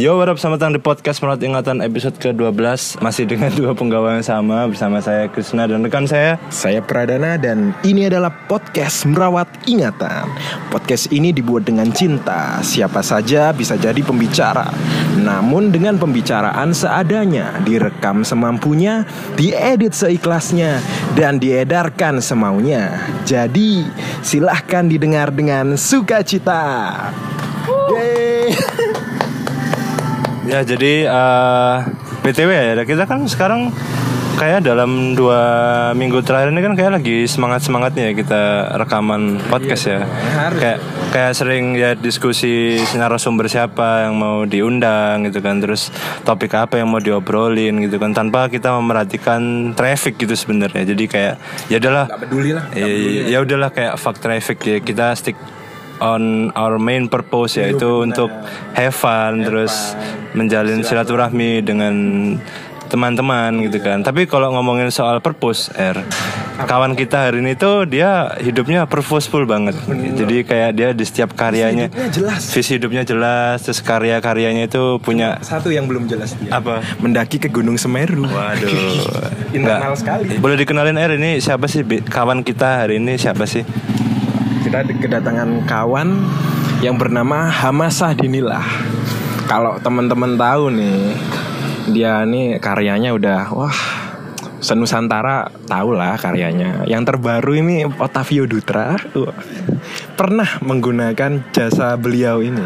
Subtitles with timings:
[0.00, 2.56] Yo, what up, selamat datang di podcast Merawat Ingatan episode ke-12
[3.04, 7.76] Masih dengan dua penggawa yang sama Bersama saya Krisna dan rekan saya Saya Pradana dan
[7.84, 10.24] ini adalah podcast Merawat Ingatan.
[10.72, 12.64] Podcast ini dibuat dengan cinta.
[12.64, 14.72] Siapa saja bisa jadi pembicara.
[15.20, 19.04] Namun dengan pembicaraan seadanya, direkam semampunya,
[19.36, 20.80] diedit seikhlasnya,
[21.12, 23.04] dan diedarkan semaunya.
[23.28, 23.84] Jadi,
[24.24, 26.88] silahkan didengar dengan sukacita.
[27.92, 28.29] Yeay.
[30.50, 31.76] Ya jadi eh
[32.26, 33.70] BTW ya kita kan sekarang
[34.40, 35.42] kayak dalam dua
[35.92, 38.42] minggu terakhir ini kan kayak lagi semangat semangatnya ya kita
[38.82, 40.00] rekaman podcast ya.
[40.56, 40.78] Kayak
[41.12, 45.92] kayak sering ya diskusi narasumber siapa yang mau diundang gitu kan, terus
[46.24, 50.88] topik apa yang mau diobrolin gitu kan, tanpa kita memerhatikan traffic gitu sebenarnya.
[50.88, 51.34] Jadi kayak
[51.68, 52.08] ya udahlah.
[52.08, 52.64] Gak peduli lah.
[52.72, 52.88] Ya,
[53.28, 55.36] ya udahlah kayak fuck traffic ya kita stick
[56.00, 58.32] on our main purpose yaitu untuk
[58.72, 59.94] have fun terus
[60.32, 61.94] menjalin silaturahmi dengan
[62.90, 64.02] teman-teman gitu kan.
[64.02, 66.02] Tapi kalau ngomongin soal purpose, R,
[66.58, 69.78] kawan kita hari ini tuh dia hidupnya purposeful banget.
[70.18, 72.50] Jadi kayak dia di setiap karyanya hidupnya jelas.
[72.50, 76.50] visi hidupnya jelas, terus karya-karyanya itu punya Satu yang belum jelas dia.
[76.50, 76.82] apa?
[76.98, 78.26] Mendaki ke Gunung Semeru.
[78.26, 79.06] Waduh,
[79.56, 80.42] Internal sekali.
[80.42, 83.62] Boleh dikenalin R ini siapa sih kawan kita hari ini siapa sih?
[84.70, 86.22] Kita kedatangan kawan
[86.78, 88.62] yang bernama Hamasah Dinilah.
[89.50, 91.10] Kalau teman-teman tahu nih,
[91.90, 93.74] dia nih karyanya udah wah
[94.62, 96.86] senusantara tahu lah karyanya.
[96.86, 98.94] Yang terbaru ini Otavio Dutra
[100.14, 102.62] pernah menggunakan jasa beliau ini.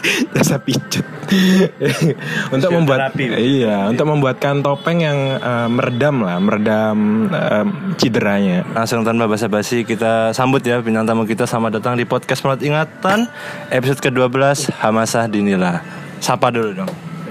[0.34, 1.04] jasa pijet
[2.54, 6.96] untuk membuat iya untuk membuatkan topeng yang eh, meredam lah meredam
[7.28, 7.64] eh,
[7.96, 12.62] cederanya Langsung tanpa basa-basi kita sambut ya bintang tamu kita selamat datang di podcast Merawat
[12.62, 13.26] Ingatan
[13.68, 15.80] episode ke-12 Hamasah Dinila.
[16.18, 16.90] Sapa dulu dong.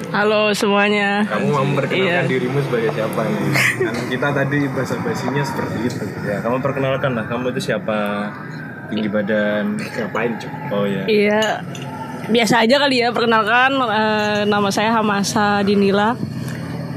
[0.10, 1.26] Halo semuanya.
[1.28, 2.30] Kamu mau memperkenalkan Iya.
[2.30, 3.46] dirimu sebagai siapa nih?
[3.84, 6.04] Kan kita tadi bahasa basinya seperti itu.
[6.24, 8.32] Ya, kamu perkenalkan lah kamu itu siapa?
[8.88, 9.76] Tinggi badan.
[9.76, 10.52] Ngapain cuy?
[10.72, 11.04] Oh ya.
[11.06, 11.44] Iya.
[12.26, 16.18] Biasa aja kali ya perkenalkan eh, nama saya Hamasa Dinila.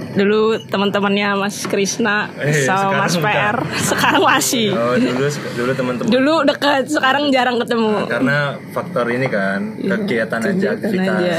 [0.09, 3.55] Dulu teman-temannya Mas Krisna Eh, sama Mas PR.
[3.93, 4.73] Sekarang masih.
[4.73, 6.09] Oh dulu dulu teman-teman.
[6.11, 8.09] Dulu dekat, sekarang jarang ketemu.
[8.09, 8.39] Karena
[8.73, 11.19] faktor ini kan kegiatan aja Kegiatan aktivitas.
[11.23, 11.39] aja.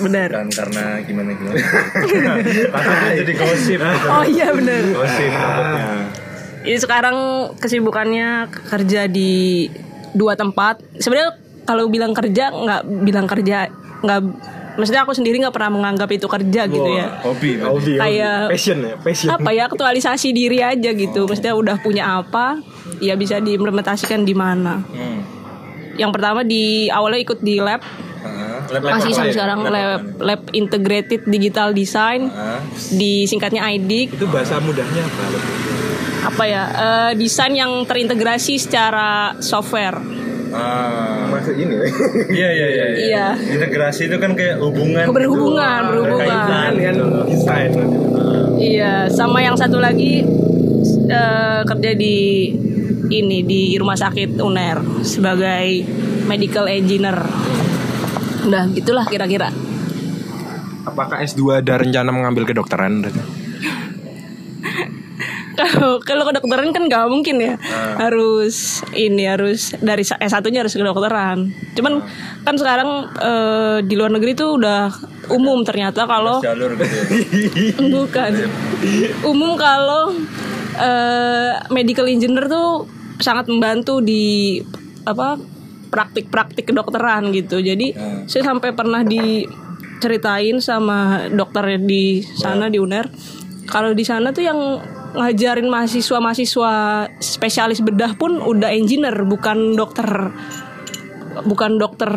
[0.00, 0.28] Benar.
[0.32, 1.56] Kan karena gimana gimana.
[2.74, 3.78] Takutnya jadi gosip.
[3.78, 4.06] gitu.
[4.08, 4.82] Oh iya benar.
[4.90, 5.86] Gosip takutnya.
[6.66, 7.16] Ini sekarang
[7.62, 8.28] kesibukannya
[8.66, 9.68] kerja di
[10.10, 10.82] dua tempat.
[10.98, 11.36] Sebenarnya
[11.66, 13.68] kalau bilang kerja nggak bilang kerja
[14.00, 14.20] nggak.
[14.76, 17.08] Maksudnya aku sendiri nggak pernah menganggap itu kerja gitu ya.
[17.22, 17.56] Hobi.
[17.58, 19.28] Hobi, Kayak- passion ya, passion.
[19.30, 22.60] apa ya aktualisasi diri aja gitu maksudnya udah punya apa
[22.98, 25.20] ya bisa diimplementasikan di mana Hmm.
[25.94, 27.80] yang pertama di awalnya ikut di lab
[28.66, 29.34] Lab apa masih sampai ya?
[29.34, 32.60] sekarang Lab lab lab integrated digital design apa?
[32.90, 35.24] di singkatnya IDIC Itu bahasa mudahnya apa?
[36.26, 39.96] apa ya eh, desain yang terintegrasi secara software
[40.56, 41.28] Ah.
[41.28, 41.86] Maksud ini ya?
[42.32, 42.84] Iya iya iya.
[42.96, 43.26] Iya.
[43.36, 45.04] Integrasi itu kan kayak hubungan.
[45.12, 45.90] berhubungan gitu.
[45.92, 47.06] berhubungan gitu.
[47.28, 47.70] desain.
[48.56, 50.24] iya sama yang satu lagi
[51.12, 52.16] eh, kerja di
[53.12, 55.84] ini di rumah sakit UNER sebagai
[56.26, 57.20] medical engineer
[58.46, 59.50] udah gitulah kira-kira
[60.86, 63.02] Apakah S2 ada rencana mengambil kedokteran?
[65.56, 67.54] Kalau kalau kedokteran kan nggak mungkin ya.
[67.96, 72.00] Harus ini harus dari S 1 nya harus kedokteran cuman
[72.44, 72.88] kan sekarang
[73.20, 74.88] eh, di luar negeri tuh udah
[75.32, 76.84] umum ternyata kalau Jalur gitu.
[76.86, 77.04] ya.
[77.96, 78.30] bukan.
[79.26, 80.14] Umum kalau
[80.78, 82.86] eh, medical engineer tuh
[83.20, 84.60] sangat membantu di
[85.06, 85.40] apa
[85.88, 87.62] praktik-praktik kedokteran gitu.
[87.62, 87.94] Jadi
[88.26, 93.06] saya sampai pernah diceritain sama dokter di sana di UNER.
[93.66, 94.60] Kalau di sana tuh yang
[95.16, 96.72] ngajarin mahasiswa-mahasiswa
[97.18, 100.30] spesialis bedah pun udah engineer bukan dokter
[101.36, 102.08] bukan dokter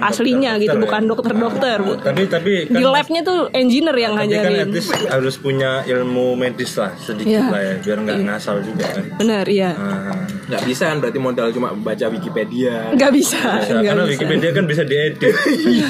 [0.00, 0.80] aslinya dokter gitu ya.
[0.80, 1.92] bukan dokter-dokter Bu.
[1.98, 5.84] Tapi tapi kan di labnya tuh engineer yang tapi kan ngajarin at least harus punya
[5.84, 7.52] ilmu medis lah sedikit Iya.
[7.52, 9.04] lah ya biar nggak ngasal juga kan.
[9.18, 10.21] bener iya Ah.
[10.52, 12.92] Nggak bisa kan berarti modal cuma baca Wikipedia.
[12.92, 14.12] nggak bisa, Bisa, nggak karena bisa.
[14.12, 15.34] Wikipedia kan bisa diedit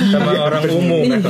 [0.08, 1.20] sama orang umum kan.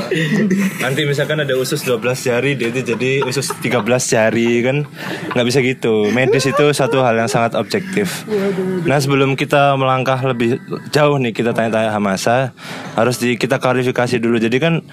[0.80, 4.84] Nanti misalkan ada usus 12 jari dia itu jadi usus 13 jari kan
[5.32, 6.12] nggak bisa gitu.
[6.12, 8.28] Medis itu satu hal yang sangat objektif.
[8.84, 10.60] Nah sebelum kita melangkah lebih
[10.92, 12.52] jauh nih kita tanya-tanya Hamasa
[12.92, 14.36] harus di kita klarifikasi dulu.
[14.36, 14.84] Jadi kan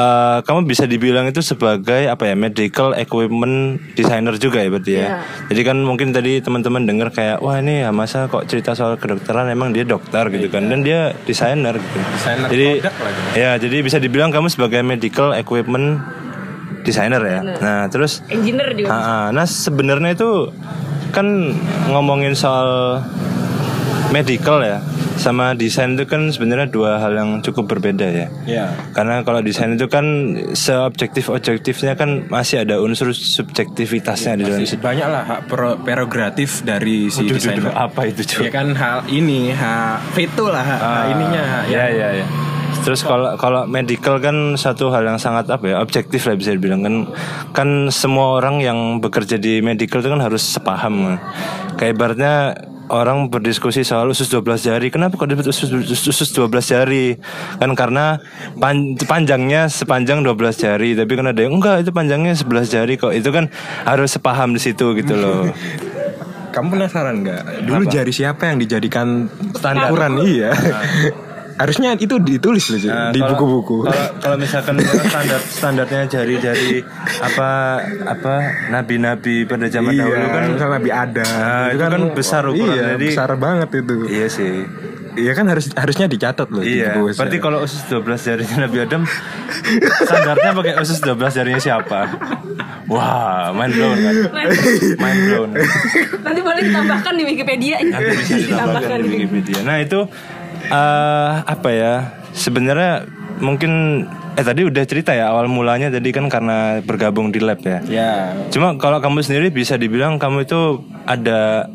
[0.00, 5.00] eh, kamu bisa dibilang itu sebagai apa ya medical equipment designer juga ya berarti ya.
[5.00, 5.16] Iya.
[5.52, 9.52] Jadi kan mungkin tadi teman-teman dengar kayak wah ini ya masa kok cerita soal kedokteran
[9.52, 11.98] emang dia dokter gitu kan dan dia desainer gitu.
[12.00, 12.68] Desainer jadi
[13.36, 16.00] ya jadi bisa dibilang kamu sebagai medical equipment
[16.82, 17.40] designer ya.
[17.60, 19.24] Nah terus engineer juga Ah, ah.
[19.30, 20.48] nah sebenarnya itu
[21.10, 21.26] kan
[21.90, 23.02] ngomongin soal
[24.10, 24.78] medical ya
[25.20, 28.26] sama desain itu kan sebenarnya dua hal yang cukup berbeda ya.
[28.48, 28.72] Ya.
[28.96, 34.80] Karena kalau desain itu kan seobjektif objektifnya kan masih ada unsur subjektivitasnya di dalam situ.
[34.80, 35.40] Banyak lah hak
[35.84, 37.36] prerogatif dari si duh,
[37.76, 38.48] apa itu cuy?
[38.48, 41.42] Ya kan hal ini, hak veto lah, hak, hak ininya.
[41.44, 42.26] hak ya ya ya.
[42.80, 46.80] Terus kalau kalau medical kan satu hal yang sangat apa ya objektif lah bisa dibilang
[46.80, 46.94] kan
[47.52, 51.20] kan semua orang yang bekerja di medical itu kan harus sepaham.
[51.76, 52.34] Kayak ibaratnya
[52.90, 54.90] orang berdiskusi soal usus 12 jari.
[54.90, 57.16] Kenapa kok disebut usus, usus, usus 12 jari?
[57.56, 58.18] Kan karena
[58.58, 63.14] pan- panjangnya sepanjang 12 jari, tapi kan ada yang enggak itu panjangnya 11 jari kok.
[63.14, 63.48] Itu kan
[63.86, 65.48] harus sepaham di situ gitu loh.
[66.50, 67.62] Kamu penasaran nggak?
[67.62, 69.94] Dulu jari siapa yang dijadikan Standar.
[69.94, 70.18] ukuran?
[70.26, 70.50] Iya.
[71.60, 73.84] Harusnya itu ditulis loh Nah, di kalau- buku-buku.
[74.16, 76.80] Kalau misalkan standar standarnya jari-jari
[77.20, 77.50] apa
[78.02, 78.34] apa
[78.68, 81.24] nabi-nabi pada zaman iya, dahulu kan misalnya Nabi ada.
[81.26, 83.94] Nah, itu kan besar ukuran, Iya, jadi- besar banget itu.
[84.08, 84.54] iya sih.
[85.10, 86.94] Iya kan harus harusnya dicatat loh di Iya.
[86.96, 87.12] buku.
[87.12, 89.02] Berarti kalau usus 12 jarinya Nabi Adam
[90.00, 92.00] standarnya pakai usus 12 jarinya siapa?
[92.86, 94.14] Wah, mind blown kan.
[94.96, 95.50] Mind blown.
[96.20, 99.60] nanti boleh ditambahkan di Wikipedia Nanti bisa ditambahkan di Wikipedia.
[99.62, 99.98] Nah, itu
[100.68, 101.94] eh apa ya?
[102.36, 103.08] Sebenarnya
[103.40, 104.04] mungkin
[104.36, 107.80] eh tadi udah cerita ya awal mulanya tadi kan karena bergabung di lab ya.
[107.88, 108.12] Ya.
[108.52, 111.66] Cuma kalau kamu sendiri bisa dibilang kamu itu ada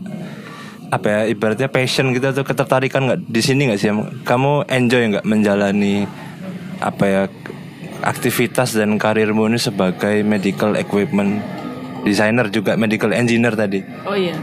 [0.93, 3.91] apa ya ibaratnya passion gitu atau ketertarikan nggak di sini nggak sih?
[4.23, 6.07] Kamu enjoy nggak menjalani
[6.79, 7.23] apa ya
[8.05, 11.41] aktivitas dan karirmu ini sebagai medical equipment
[12.05, 13.81] designer juga medical engineer tadi?
[14.05, 14.38] Oh iya.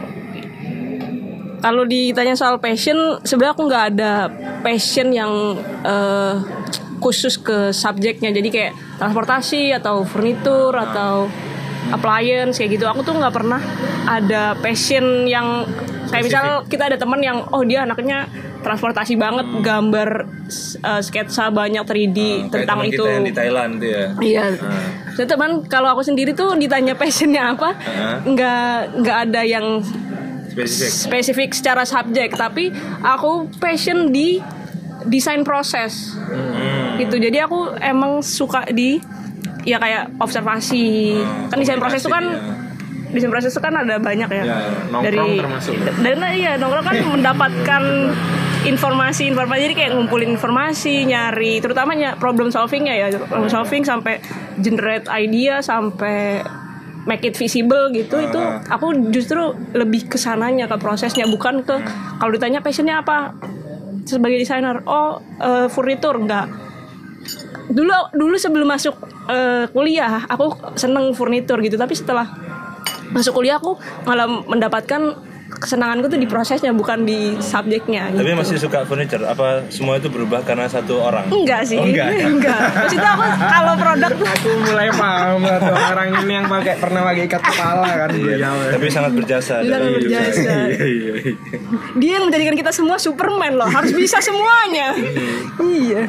[1.63, 4.13] Kalau ditanya soal passion, sebenarnya aku nggak ada
[4.67, 5.31] passion yang
[5.87, 6.35] eh,
[6.99, 8.35] khusus ke subjeknya.
[8.35, 11.31] Jadi kayak transportasi atau furnitur atau
[11.95, 12.87] appliance kayak gitu.
[12.91, 13.63] Aku tuh nggak pernah
[14.07, 15.67] ada passion yang
[16.11, 18.27] kayak misal kita ada teman yang oh dia anaknya
[18.63, 20.09] transportasi banget, gambar
[20.83, 22.19] eh, sketsa banyak 3D
[22.51, 23.03] tentang itu.
[23.35, 24.05] Thailand tuh ya.
[24.23, 24.43] Iya.
[25.19, 27.75] Jadi teman kalau aku sendiri tuh ditanya passionnya apa,
[28.23, 29.83] nggak nggak ada yang
[30.53, 30.93] Spesifik.
[30.93, 32.69] spesifik secara subjek, tapi
[33.01, 34.37] aku passion di
[35.09, 36.15] desain proses.
[37.01, 37.17] Gitu.
[37.17, 39.01] Jadi aku emang suka di
[39.65, 41.17] ya kayak observasi.
[41.49, 42.25] kan desain proses itu kan
[43.13, 44.45] desain proses itu kan ada banyak ya.
[44.89, 45.75] nongkrong dari termasuk.
[46.01, 47.83] dan iya nongkrong kan mendapatkan
[48.65, 54.23] informasi informasi jadi kayak ngumpulin informasi nyari terutamanya problem solvingnya ya problem solving sampai
[54.65, 56.41] generate idea sampai
[57.07, 58.41] make it visible gitu itu
[58.71, 61.75] aku justru lebih ke sananya ke prosesnya bukan ke
[62.19, 63.35] kalau ditanya passionnya apa?
[64.07, 66.47] Sebagai desainer oh eh, furnitur enggak.
[67.73, 68.95] Dulu dulu sebelum masuk
[69.31, 72.27] eh, kuliah aku seneng furnitur gitu tapi setelah
[73.13, 73.77] masuk kuliah aku
[74.09, 75.32] malah mendapatkan
[75.63, 78.21] kesenanganku tuh di prosesnya bukan di subjeknya gitu.
[78.27, 79.23] Tapi masih suka furniture?
[79.23, 81.31] Apa semua itu berubah karena satu orang?
[81.31, 82.11] enggak sih Oh, enggak.
[82.35, 86.75] enggak maksudnya aku kalau produk tuh Aku mulai paham lah tuh orang ini yang pakai
[86.83, 88.09] pernah pakai ikat kepala kan.
[88.11, 89.55] Iya, tapi sangat berjasa.
[89.63, 90.43] Sangat berjasa.
[90.43, 90.67] saya.
[90.73, 91.13] Iya, iya.
[91.95, 94.97] dia yang menjadikan kita semua Superman loh harus bisa semuanya
[95.61, 96.01] iya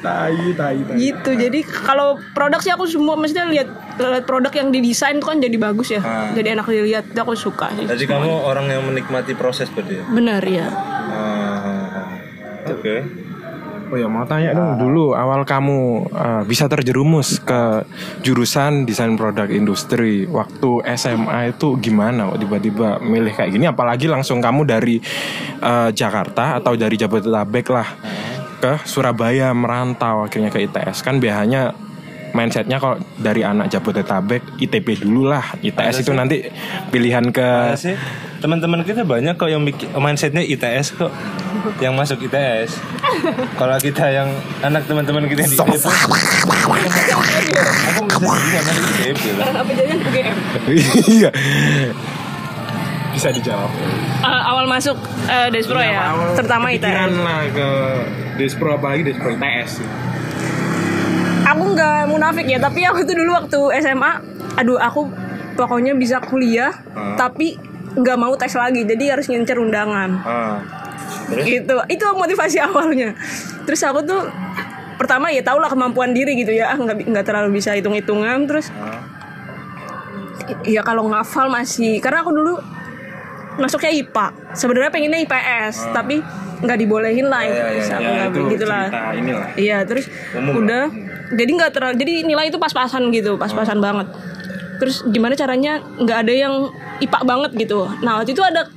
[0.00, 0.96] Tai, tai, tai.
[0.96, 3.68] gitu jadi kalau produk sih aku semua maksudnya lihat
[4.06, 6.00] lihat produk yang didesain tuh kan jadi bagus ya.
[6.00, 6.30] Ah.
[6.30, 7.04] jadi enak dilihat.
[7.10, 7.90] Itu aku suka sih.
[7.90, 10.04] Jadi kamu orang yang menikmati proses berarti ya?
[10.08, 10.66] benar ya
[11.08, 12.14] Ah,
[12.68, 12.96] Oke.
[13.88, 17.88] Oh ya mau tanya dong dulu awal kamu uh, bisa terjerumus ke
[18.20, 22.28] jurusan desain produk industri waktu SMA itu gimana?
[22.28, 23.64] Kok tiba-tiba milih kayak gini?
[23.64, 25.00] Apalagi langsung kamu dari
[25.64, 27.88] uh, Jakarta atau dari Jabodetabek lah
[28.60, 31.72] ke Surabaya merantau akhirnya ke ITS kan biasanya
[32.36, 36.44] mindsetnya kalau dari anak Jabodetabek ITB dulu lah ITS itu nanti
[36.92, 37.96] pilihan ke Ada sih.
[38.38, 39.66] Teman-teman kita banyak kok yang
[39.98, 41.10] mindsetnya ITS kok
[41.82, 42.78] yang masuk ITS
[43.58, 44.28] kalau kita yang
[44.62, 45.84] anak teman-teman kita yang di ITB
[47.98, 48.02] aku
[49.66, 50.36] bisa jadi ITB UGM
[51.08, 51.30] iya.
[53.08, 53.66] Bisa dijawab.
[54.22, 54.94] Eh, awal masuk
[55.26, 56.14] eh, Despro ya?
[56.38, 57.68] terutama Pikiran ITS lah ke
[58.38, 59.82] Despro apalagi Despro ITS
[61.48, 64.12] aku nggak munafik ya tapi aku tuh dulu waktu SMA
[64.58, 65.08] aduh aku
[65.56, 66.70] pokoknya bisa kuliah
[67.16, 67.58] tapi
[67.98, 70.10] nggak mau tes lagi jadi harus ngincer undangan.
[71.28, 71.44] Terus?
[71.46, 71.74] Gitu.
[71.90, 73.16] Itu motivasi awalnya.
[73.66, 74.22] Terus aku tuh
[74.98, 78.66] pertama ya tau lah kemampuan diri gitu ya nggak nggak terlalu bisa hitung hitungan terus
[80.66, 82.58] ya kalau ngafal masih karena aku dulu
[83.62, 84.26] masuknya IPA
[84.58, 86.18] sebenarnya pengennya IPS tapi
[86.66, 88.86] nggak dibolehin lah IPS aku nggak gitu lah.
[89.54, 90.90] iya terus udah
[91.32, 94.08] jadi nggak terlalu jadi nilai itu pas-pasan gitu pas-pasan banget.
[94.78, 96.54] Terus gimana caranya nggak ada yang
[97.02, 97.88] IPA banget gitu.
[98.00, 98.70] Nah waktu itu ada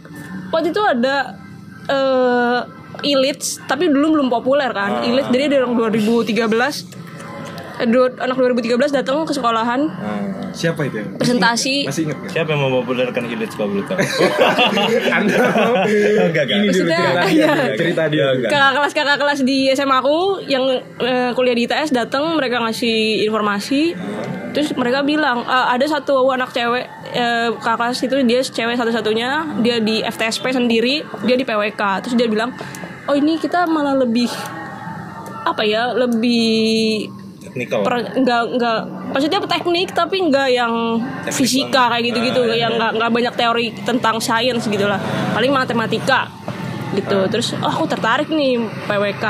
[0.51, 1.15] waktu itu ada
[1.89, 2.59] eh
[3.01, 7.00] Ilits tapi dulu belum populer kan Ilits jadi dari 2013 eh,
[7.83, 9.81] dua- anak 2013 datang ke sekolahan
[10.51, 10.99] Siapa itu?
[11.15, 12.31] presentasi Masih inget gak?
[12.33, 13.99] Siapa yang mau populerkan Illit kalau boleh tahu?
[15.07, 15.35] Anda
[16.27, 16.45] Enggak, enggak.
[16.51, 17.51] Ini dulu Maksudnya, cerita dia, iya.
[17.73, 18.25] cerita dia.
[18.43, 20.63] kakak kelas kakak kelas di SMA aku yang
[20.99, 23.95] eh, kuliah di ITS datang mereka ngasih informasi
[24.51, 29.29] terus mereka bilang "Eh, ada satu anak cewek eh, kakak kelas itu dia cewek satu-satunya
[29.59, 32.51] dia di FTSP sendiri dia di PWK terus dia bilang
[33.05, 34.27] oh ini kita malah lebih
[35.41, 37.07] apa ya lebih
[37.51, 37.83] Teknikal.
[37.83, 38.79] per, nggak nggak
[39.11, 40.73] maksudnya teknik tapi nggak yang
[41.27, 44.97] fisika kayak gitu-gitu yang nggak nggak banyak teori tentang sains gitu lah
[45.31, 46.31] paling matematika
[46.91, 47.27] gitu.
[47.27, 49.25] Terus oh aku tertarik nih PWK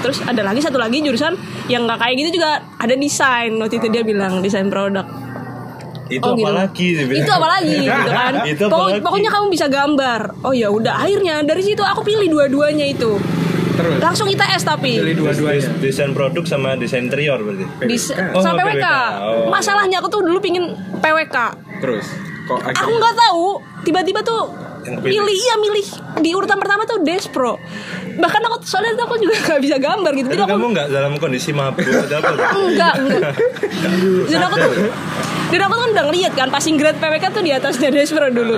[0.00, 1.32] terus ada lagi satu lagi jurusan
[1.66, 3.52] yang nggak kayak gitu juga ada desain.
[3.54, 5.04] Waktu itu dia bilang desain produk.
[6.08, 6.52] Itu Oh, apa gitu.
[6.52, 6.88] lagi?
[7.14, 8.32] itu apa lagi gitu kan.
[8.44, 10.20] Itu Pokok- pokoknya kamu bisa gambar.
[10.42, 13.16] Oh ya udah akhirnya dari situ aku pilih dua-duanya itu
[13.72, 15.60] Terus langsung ITS tapi pilih dua-duanya.
[15.62, 17.64] Des- Desain produk sama desain interior berarti.
[17.82, 17.96] di
[18.32, 18.68] Oh, sama PWK.
[18.74, 18.86] PWK.
[19.18, 19.46] Oh.
[19.48, 21.36] Masalahnya aku tuh dulu pingin PWK.
[21.80, 22.06] Terus
[22.42, 23.46] kok Aku nggak tahu,
[23.82, 24.50] tiba-tiba tuh
[24.82, 25.86] milih iya milih
[26.18, 27.54] di urutan pertama tuh Despro.
[28.12, 30.26] Bahkan aku soalnya aku juga nggak bisa gambar gitu.
[30.26, 32.30] Tapi Jadi aku kamu nggak dalam kondisi mabuk atau apa?
[32.60, 33.22] enggak enggak.
[34.30, 34.72] Dan aku tuh
[35.52, 38.56] dan aku kan udah ngeliat kan passing grade PWK tuh di atasnya Despro dulu.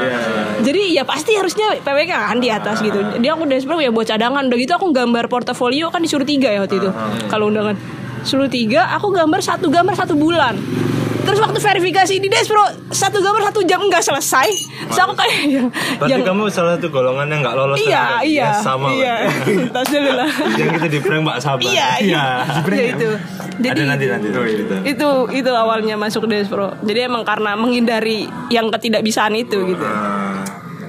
[0.63, 3.03] Jadi ya pasti harusnya PWK kan di atas gitu.
[3.19, 4.47] Jadi aku Despro ya buat cadangan.
[4.47, 6.91] Udah gitu aku gambar portofolio kan disuruh tiga ya waktu itu.
[7.27, 7.75] Kalau undangan
[8.23, 10.55] suruh tiga, aku gambar satu gambar satu bulan.
[11.35, 14.47] Terus waktu verifikasi di Despro satu gambar satu jam nggak selesai.
[14.87, 18.23] Terus aku kayak yang, Berarti yang kamu salah satu golongan yang nggak lolos iya kan?
[18.23, 19.15] iya Ya, sama iya.
[19.27, 19.75] Pak.
[19.75, 20.31] Tas dulu lah.
[20.55, 21.67] yang kita di prank Mbak Sabar.
[21.67, 22.25] Iya iya.
[22.71, 23.09] Ya itu.
[23.59, 24.27] Jadi Ada nanti nanti.
[24.31, 24.75] Oh, gitu.
[24.87, 26.79] itu itu awalnya masuk Despro.
[26.87, 29.83] Jadi emang karena menghindari yang ketidakbisaan itu gitu.
[29.83, 30.39] Ah,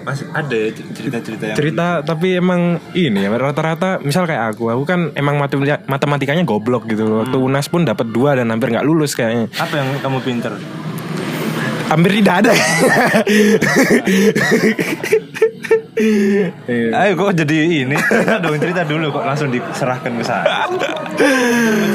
[0.06, 4.86] masih ada ya cerita-cerita yang cerita tapi emang ini ya rata-rata misal kayak aku aku
[4.86, 7.26] kan emang matematika- matematikanya goblok gitu loh.
[7.26, 10.54] waktu unas pun dapat dua dan hampir nggak lulus kayaknya apa yang kamu pinter?
[11.86, 12.54] hampir tidak ada.
[15.96, 17.96] Ayo kok jadi ini
[18.44, 20.68] dong cerita dulu kok langsung diserahkan ke saya.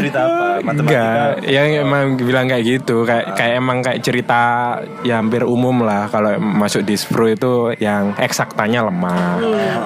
[0.00, 0.46] Cerita apa?
[0.64, 0.96] Matematika.
[0.96, 4.42] Enggak, yang emang bilang kayak gitu, kayak kayak emang kayak cerita
[5.04, 9.36] ya hampir umum lah kalau masuk di Spro itu yang eksaktanya lemah.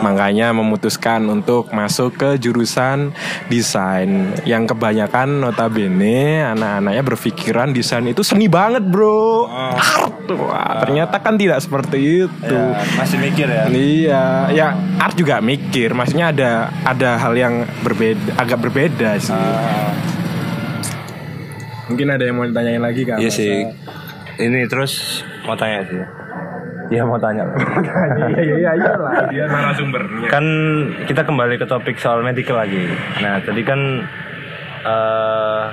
[0.03, 3.11] Makanya memutuskan untuk masuk ke jurusan
[3.51, 9.51] desain yang kebanyakan notabene anak-anaknya berpikiran desain itu seni banget, Bro.
[9.51, 10.31] Art.
[10.31, 12.55] Wah, ternyata kan tidak seperti itu.
[12.57, 13.65] Ya, masih mikir ya.
[13.69, 14.04] Iya,
[14.51, 15.93] ya art juga mikir.
[15.93, 16.51] Maksudnya ada
[16.83, 19.31] ada hal yang berbeda, agak berbeda sih.
[19.31, 19.91] Ah,
[21.85, 23.21] Mungkin ada yang mau ditanyain lagi kan?
[23.21, 23.69] iya sih.
[24.35, 26.01] Ini terus mau tanya sih.
[26.91, 27.45] Iya mau tanya.
[28.25, 29.13] Iya iya iya iya lah.
[29.29, 30.29] Dia narasumbernya.
[30.29, 30.45] kan
[31.05, 32.89] kita kembali ke topik soal medical lagi.
[33.21, 33.81] Nah tadi kan
[34.85, 35.65] eh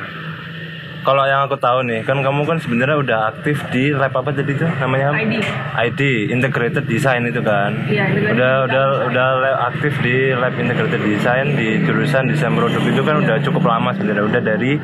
[1.01, 4.53] kalau yang aku tahu nih kan kamu kan sebenarnya udah aktif di lab apa tadi
[4.53, 5.09] tuh namanya?
[5.11, 5.33] ID.
[5.75, 7.73] ID Integrated Design itu kan.
[7.85, 13.01] Iya, udah udah udah lab- aktif di lab Integrated Design di jurusan desain produk itu
[13.01, 14.77] kan udah cukup lama sebenarnya udah dari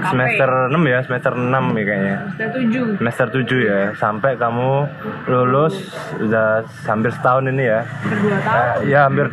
[0.00, 2.84] semester 6 ya semester 6 ya kayaknya Sudah tujuh.
[2.96, 4.70] semester 7 ya sampai kamu
[5.26, 5.74] lulus
[6.18, 6.48] udah
[6.84, 8.58] hampir setahun ini ya Berdua tahun.
[8.58, 9.26] Eh, ya hampir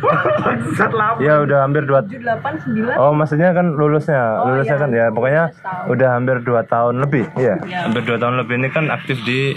[1.20, 2.94] ya udah hampir dua Tujuh delapan sembilan.
[2.96, 4.82] oh maksudnya kan lulusnya lulusnya iya.
[4.82, 5.44] kan ya pokoknya
[5.86, 7.78] udah hampir dua tahun lebih ya Iya.
[7.84, 9.54] hampir dua tahun lebih ini kan aktif di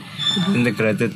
[0.51, 1.11] integrated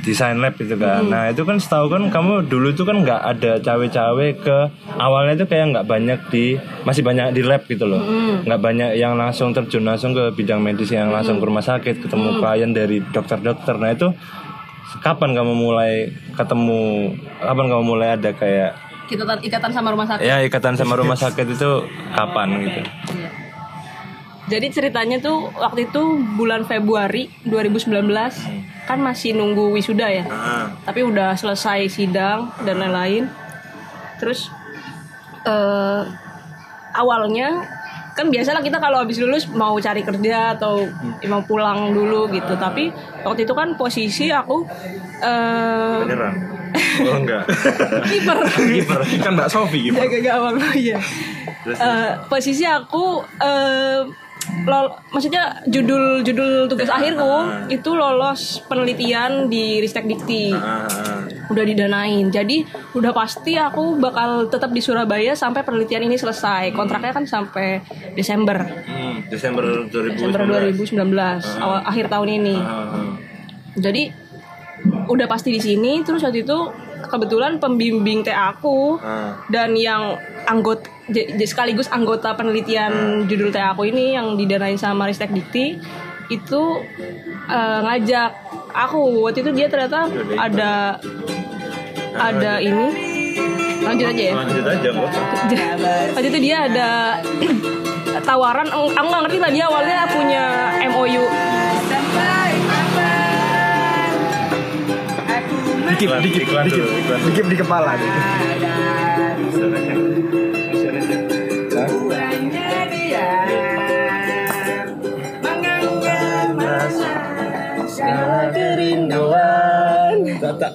[0.00, 1.10] design lab itu kan Hmm.
[1.10, 4.58] nah itu kan setahu kan kamu dulu itu kan nggak ada cawe-cawe ke
[4.94, 8.42] awalnya itu kayak nggak banyak di masih banyak di lab gitu loh Hmm.
[8.42, 12.28] nggak banyak yang langsung terjun langsung ke bidang medis yang langsung ke rumah sakit ketemu
[12.30, 12.40] Hmm.
[12.40, 14.08] klien dari dokter-dokter nah itu
[14.98, 18.72] kapan kamu mulai ketemu kapan kamu mulai ada kayak
[19.06, 20.20] Kita tat- ikatan sama rumah sakit.
[20.22, 21.70] ya ikatan sama rumah sakit itu
[22.12, 22.80] kapan gitu
[23.14, 23.30] Iya.
[24.48, 26.02] Jadi ceritanya tuh waktu itu
[26.34, 27.92] bulan Februari 2019
[28.84, 30.24] kan masih nunggu wisuda ya.
[30.82, 33.28] Tapi udah selesai sidang dan lain-lain.
[34.16, 34.48] Terus
[35.44, 36.02] eh
[36.92, 37.68] awalnya
[38.16, 40.88] kan biasalah kita kalau habis lulus mau cari kerja atau
[41.24, 42.56] mau pulang dulu gitu.
[42.56, 42.88] Tapi
[43.22, 44.64] waktu itu kan posisi aku
[45.20, 46.34] eh Beneran?
[47.00, 47.48] Oh enggak.
[48.04, 48.38] kiper
[48.76, 49.96] Kiper kan Mbak Sofi gitu.
[49.96, 50.96] jaga gawang iya
[51.68, 54.00] Eh, posisi aku eh
[54.68, 60.52] lol- maksudnya judul judul tugas akhirku itu lolos penelitian di Ristek Dikti.
[60.52, 60.84] Ah,
[61.48, 62.28] udah didanain.
[62.28, 66.72] Jadi udah pasti aku bakal tetap di Surabaya sampai penelitian ini selesai.
[66.72, 67.80] Kontraknya kan sampai
[68.12, 68.60] Desember.
[68.84, 70.16] Hmm, Desember 2019.
[70.16, 72.56] Desember 2019 awal akhir tahun ini.
[72.60, 73.14] Ah,
[73.78, 74.12] jadi
[75.08, 76.04] udah pasti di sini.
[76.04, 76.58] Terus waktu itu
[77.08, 79.38] kebetulan pembimbing TA aku ah.
[79.48, 80.97] dan yang anggota
[81.44, 85.80] sekaligus anggota penelitian judul TA aku ini yang didanain sama Ristek Dikti
[86.28, 86.62] itu
[87.48, 88.30] eh, ngajak
[88.76, 89.24] aku.
[89.24, 91.00] Waktu itu dia ternyata ada
[92.18, 92.88] ada ini.
[93.78, 94.34] Lanjut aja ya.
[94.36, 95.10] Lanjut aja kok.
[96.18, 96.88] waktu itu dia ada
[98.28, 100.44] tawaran aku nggak ngerti lah dia awalnya punya
[100.92, 101.24] MOU
[105.98, 106.86] Dikip, dikip, dikip,
[107.26, 107.98] dikip di kepala.
[107.98, 110.37] gitu.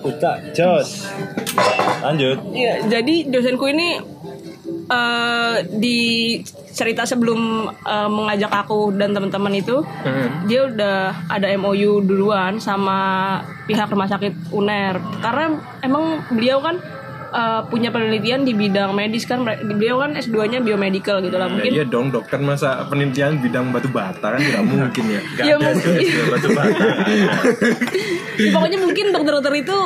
[0.04, 1.08] Utak jos.
[2.04, 2.38] Lanjut.
[2.52, 4.00] Ya, jadi dosenku ini
[4.84, 6.00] eh di
[6.74, 9.80] cerita sebelum eh, mengajak aku dan teman-teman itu,
[10.50, 15.00] dia udah ada MOU duluan sama pihak rumah sakit UNER.
[15.24, 15.56] Karena
[15.86, 16.82] emang beliau kan
[17.34, 21.46] eh, punya penelitian di bidang medis kan, beliau kan S2-nya biomedical gitu lah.
[21.46, 25.22] Ya, Mungkin iya dong dokter masa penelitian bidang batu bata kan tidak mungkin ya.
[25.36, 26.10] Gak Ya, ada mungkin.
[26.30, 26.84] batu bata.
[28.36, 29.78] Ya, pokoknya mungkin dokter-dokter itu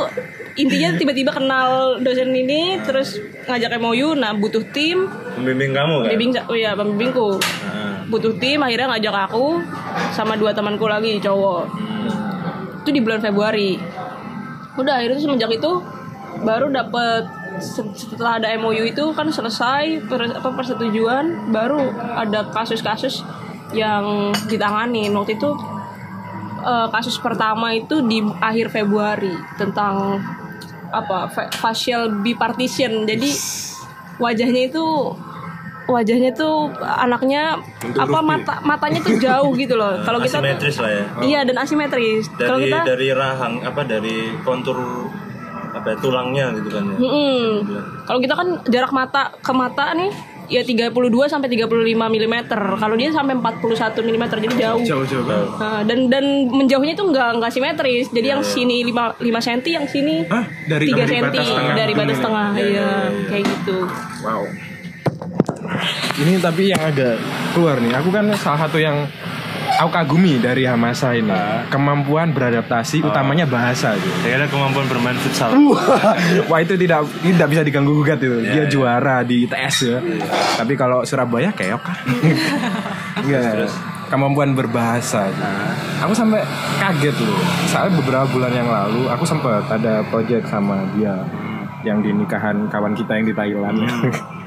[0.58, 6.06] intinya tiba-tiba kenal dosen ini terus ngajak MOU nah butuh tim Pembimbing kamu kan?
[6.08, 8.02] pembimbing oh ya pembimbingku Ah.
[8.08, 9.62] butuh tim akhirnya ngajak aku
[10.12, 11.62] sama dua temanku lagi cowok
[12.82, 13.78] itu di bulan Februari
[14.74, 15.72] udah akhirnya semenjak itu
[16.40, 17.28] baru dapet
[17.58, 21.82] setelah ada MOU itu kan selesai per- apa persetujuan baru
[22.14, 23.24] ada kasus-kasus
[23.72, 25.10] yang ditangani.
[25.10, 25.50] Waktu itu
[26.60, 30.22] eh, kasus pertama itu di akhir Februari tentang
[30.90, 33.04] apa fa- facial bipartition.
[33.04, 33.32] Jadi
[34.18, 34.86] wajahnya itu
[35.88, 37.56] wajahnya tuh anaknya
[37.96, 40.04] apa mata matanya tuh jauh gitu loh.
[40.04, 41.04] Kalau kita tuh- Asimetris lah ya.
[41.24, 42.28] iya dan asimetris.
[42.30, 45.07] Kalau Dari kita dari rahang apa dari kontur
[45.80, 46.98] apa ya, tulangnya gitu kan ya.
[46.98, 47.42] Mm-mm.
[48.06, 50.12] Kalau kita kan jarak mata ke mata nih
[50.48, 50.96] ya 32
[51.28, 52.36] sampai 35 mm.
[52.80, 54.82] Kalau dia sampai 41 mm jadi jauh.
[54.84, 55.44] Jauh-jauh kan.
[55.60, 58.08] Nah, dan dan menjauhnya itu nggak nggak simetris.
[58.10, 60.46] Jadi yang sini 5 5 cm, yang sini Hah?
[60.68, 62.24] Dari 3 dari cm batas tengah dari batas nih?
[62.24, 62.50] tengah.
[62.56, 62.92] Iya,
[63.28, 63.78] kayak gitu.
[64.24, 64.44] Wow.
[66.18, 67.22] Ini tapi yang agak
[67.54, 67.94] keluar nih.
[68.00, 69.06] Aku kan salah satu yang
[69.78, 71.32] aku kagumi dari Hamasa ini.
[71.70, 74.18] Kemampuan beradaptasi utamanya bahasa gitu.
[74.50, 75.54] Kemampuan bermain futsal.
[76.50, 78.42] Wah itu tidak tidak bisa diganggu gugat itu.
[78.42, 79.98] Iya, Dia juara di ITS ya.
[80.58, 81.98] Tapi kalau Surabaya keok kan.
[83.22, 83.70] Enggak.
[84.08, 85.28] Kemampuan berbahasa.
[86.02, 86.40] Aku sampai
[86.80, 87.40] kaget loh.
[87.68, 91.12] Soalnya beberapa bulan yang lalu aku sempat ada project sama dia
[91.86, 93.78] yang di nikahan kawan kita yang di Thailand.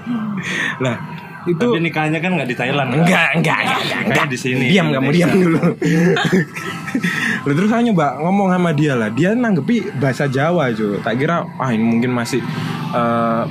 [0.84, 0.96] nah,
[1.48, 2.88] itu Tapi nikahnya kan nggak di Thailand.
[2.92, 2.98] kan?
[3.00, 4.26] Enggak, enggak, enggak, enggak, enggak.
[4.28, 4.64] di sini.
[4.68, 5.60] Diam kamu, diam dulu.
[7.48, 9.08] Lalu terus saya nyoba ngomong sama dia lah.
[9.08, 11.00] Dia nanggepi bahasa Jawa, cuy.
[11.00, 12.44] Tak kira, ah ini mungkin masih
[12.92, 13.44] eh,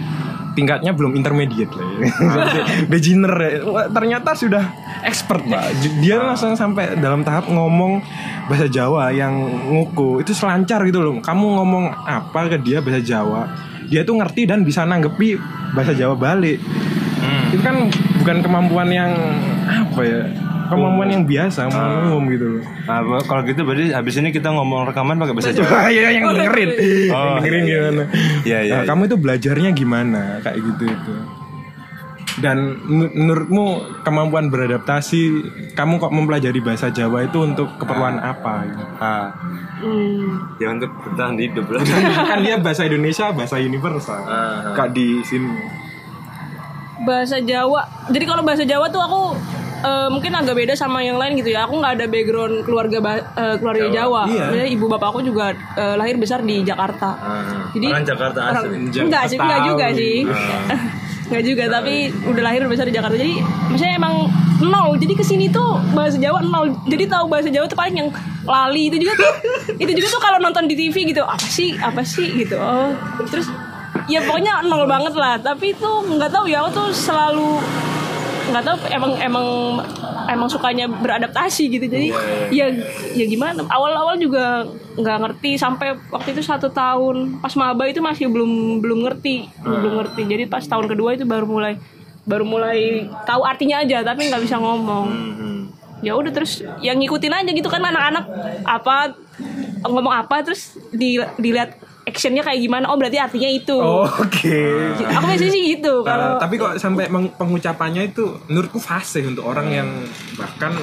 [0.53, 1.87] tingkatnya belum intermediate lah.
[1.97, 2.07] Ya.
[2.93, 3.49] Beginner ya.
[3.89, 4.63] Ternyata sudah
[5.01, 5.81] expert, Pak.
[6.05, 8.05] Dia langsung sampai dalam tahap ngomong
[8.45, 9.33] bahasa Jawa yang
[9.73, 10.21] nguku.
[10.21, 11.17] Itu selancar gitu loh.
[11.25, 13.49] Kamu ngomong apa ke dia bahasa Jawa,
[13.89, 15.41] dia tuh ngerti dan bisa nanggepi
[15.73, 16.61] bahasa Jawa balik
[17.19, 17.47] Hmm.
[17.49, 17.75] itu kan
[18.17, 19.11] bukan kemampuan yang
[19.67, 20.21] apa ya
[20.65, 24.85] kemampuan yang biasa kemampuan umum gitu loh Nah, kalau gitu berarti habis ini kita ngomong
[24.85, 25.89] rekaman pakai bahasa Jawa.
[25.89, 26.69] ya yang dengerin
[27.07, 28.03] Oh, yang dengerin gimana
[28.41, 28.87] Iya, iya, Nah, iya.
[28.87, 31.13] kamu itu belajarnya gimana kayak gitu itu
[32.39, 33.65] dan men- menurutmu
[33.99, 35.21] kemampuan beradaptasi
[35.73, 38.83] kamu kok mempelajari bahasa Jawa itu untuk keperluan apa gitu?
[38.97, 39.27] Ah,
[39.75, 40.55] Hmm.
[40.55, 41.83] ya untuk bertahan hidup lah.
[42.31, 44.71] kan dia bahasa Indonesia bahasa universal Ah.
[44.71, 45.51] kak di sini
[47.01, 47.81] Bahasa Jawa.
[48.07, 49.21] Jadi kalau bahasa Jawa tuh aku
[49.79, 51.63] eh, mungkin agak beda sama yang lain gitu ya.
[51.63, 54.23] Aku nggak ada background keluarga eh, keluarga Jawa.
[54.25, 54.43] Iya.
[54.45, 57.09] Maksudnya ibu bapak aku juga eh, lahir besar di Jakarta.
[57.15, 58.99] Ah, Jadi orang Jakarta orang- asli.
[58.99, 60.15] enggak sih, enggak juga sih.
[61.29, 63.13] Enggak juga, tapi udah lahir besar di Jakarta.
[63.13, 63.37] Jadi
[63.69, 64.25] maksudnya emang
[64.65, 64.97] nol.
[64.97, 66.73] Jadi ke sini tuh bahasa Jawa nol.
[66.89, 68.09] Jadi tahu bahasa Jawa tuh paling yang
[68.41, 69.33] lali itu juga tuh.
[69.85, 71.77] itu juga tuh kalau nonton di TV gitu, apa sih?
[71.77, 72.57] Apa sih gitu.
[72.57, 72.89] Oh,
[73.29, 73.45] terus
[74.09, 75.37] ya pokoknya nol banget lah.
[75.37, 77.61] Tapi itu nggak tahu ya aku tuh selalu
[78.49, 79.47] nggak tahu emang emang
[80.25, 81.85] emang sukanya beradaptasi gitu.
[81.85, 82.09] Jadi
[82.49, 82.73] ya
[83.13, 83.61] ya gimana?
[83.69, 84.65] Awal-awal juga
[84.97, 89.93] nggak ngerti sampai waktu itu satu tahun pas maba itu masih belum belum ngerti belum
[90.03, 90.21] ngerti.
[90.25, 91.77] Jadi pas tahun kedua itu baru mulai
[92.25, 95.07] baru mulai tahu artinya aja tapi nggak bisa ngomong.
[95.09, 95.61] Hmm.
[95.99, 98.23] ya udah terus yang ngikutin aja gitu kan anak-anak
[98.63, 99.19] apa
[99.83, 102.87] ngomong apa terus di, dilihat actionnya kayak gimana?
[102.87, 103.75] Oh berarti artinya itu.
[103.75, 104.59] Oh, Oke.
[104.97, 109.67] aku biasanya sih gitu Uh, kalau tapi kok sampai pengucapannya itu menurutku fase untuk orang
[109.69, 109.89] yang
[110.33, 110.73] bahkan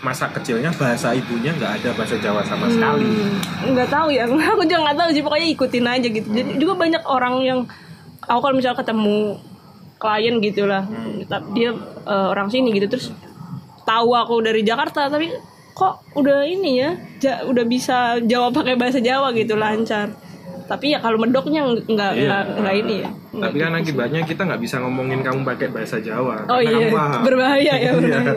[0.00, 3.06] masa kecilnya bahasa ibunya nggak ada bahasa Jawa sama sekali.
[3.06, 4.24] Hmm, nggak tahu ya.
[4.52, 6.28] Aku juga nggak tahu sih pokoknya ikutin aja gitu.
[6.28, 7.60] Jadi juga banyak orang yang
[8.20, 9.36] aku kalau misalnya ketemu
[9.94, 10.84] klien gitulah
[11.24, 11.70] tapi dia
[12.02, 13.12] eh, orang sini gitu terus
[13.84, 15.28] tahu aku dari Jakarta tapi
[15.72, 20.12] kok udah ini ya ja- udah bisa jawab pakai bahasa Jawa gitu lancar
[20.64, 24.76] tapi ya kalau medoknya nggak nggak nggak ini ya Tapi kan akibatnya kita nggak bisa
[24.78, 26.46] ngomongin kamu pakai bahasa Jawa.
[26.46, 27.20] oh iya paham.
[27.26, 28.34] berbahaya ya berbahaya.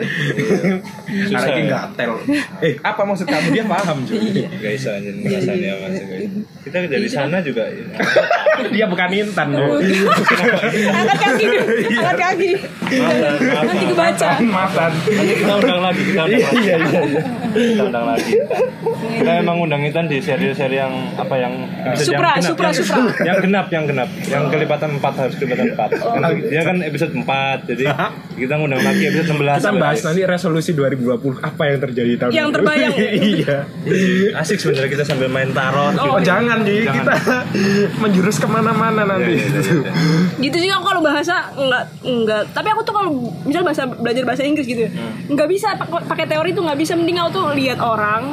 [1.08, 1.66] Karena ini ya.
[1.70, 2.12] nggak tel.
[2.64, 3.46] Eh, apa maksud kamu?
[3.54, 4.22] Dia paham juga.
[4.28, 4.48] Iya.
[4.58, 5.96] Gak bisa aja ngerasainnya mas
[6.66, 7.86] Kita dari sana juga ya.
[8.74, 9.48] Dia bukan intan.
[9.54, 9.86] Oh, Bu.
[10.98, 11.44] angkat kaki
[11.94, 12.50] angkat kaki
[13.38, 14.92] nanti kebaca Maafan.
[14.92, 16.58] Nanti kita undang lagi, kita undang lagi.
[16.58, 17.22] Iya, iya, iya.
[17.54, 18.32] Kita undang lagi.
[19.18, 21.52] Kita emang undang Intan di seri-seri yang apa yang
[21.98, 23.08] Supra, Supra, Supra.
[23.24, 27.68] yang genap, yang genap, yang kelipatan 4 harus kelipatan 4 Karena dia kan episode 4
[27.68, 27.84] jadi
[28.34, 32.48] kita ngundang lagi episode 16 Kita bahas nanti resolusi 2020 apa yang terjadi tahun Yang
[32.56, 32.92] terbayang.
[33.36, 33.56] iya.
[34.34, 35.94] Asik sebenarnya kita sambil main tarot.
[35.98, 36.96] Oh, jangan jadi Jangan.
[36.96, 37.14] kita
[38.02, 39.34] menjurus ke mana-mana nanti.
[39.34, 39.92] Iya, iya, iya, iya.
[40.38, 43.10] gitu sih aku kalau bahasa enggak enggak tapi aku tuh kalau
[43.42, 44.90] misal bahasa belajar bahasa Inggris gitu ya
[45.28, 48.30] nggak bisa pak- pakai teori tuh nggak bisa mending aku tuh lihat orang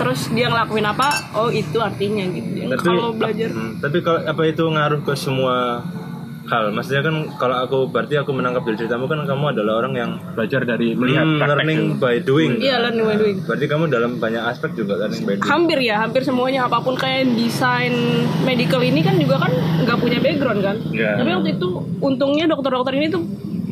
[0.00, 4.42] terus dia ngelakuin apa oh itu artinya gitu Tapi kalau belajar Hmm, tapi kalau apa
[4.44, 5.84] itu ngaruh ke semua
[6.46, 6.72] hal?
[6.72, 10.64] Maksudnya kan kalau aku berarti aku menangkap dari ceritamu kan kamu adalah orang yang Belajar
[10.64, 12.00] dari melihat hmm, learning dulu.
[12.00, 12.50] by doing.
[12.58, 15.46] iya learning by doing Berarti kamu dalam banyak aspek juga learning by doing.
[15.46, 17.92] hampir ya hampir semuanya apa pun kayak desain
[18.42, 19.52] medical ini kan juga kan
[19.84, 21.12] nggak punya background kan Iya.
[21.14, 21.68] tapi waktu itu
[22.00, 23.22] untungnya dokter-dokter ini tuh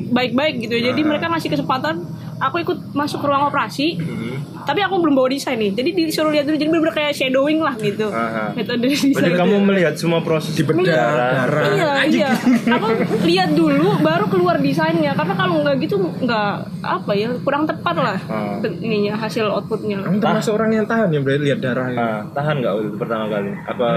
[0.09, 1.07] baik-baik gitu ya jadi Ah.
[1.07, 1.95] mereka ngasih kesempatan
[2.39, 4.39] aku ikut masuk ke ruang operasi Hmm.
[4.65, 7.75] tapi aku belum bawa desain nih jadi disuruh lihat dulu jadi bener kayak shadowing lah
[7.75, 8.53] gitu Aha.
[8.53, 11.65] metode desain kamu melihat semua proses di bedah, darah.
[11.71, 12.31] iya iya
[12.69, 12.89] aku
[13.23, 18.19] lihat dulu baru keluar desainnya karena kalau nggak gitu nggak apa ya kurang tepat lah
[18.27, 18.61] Ah.
[18.61, 21.87] ininya hasil outputnya Kamu termasuk orang yang tahan ya berarti lihat darah.
[21.87, 21.97] ini?
[21.97, 23.51] Nah, tahan nggak waktu pertama kali?
[23.65, 23.89] Apa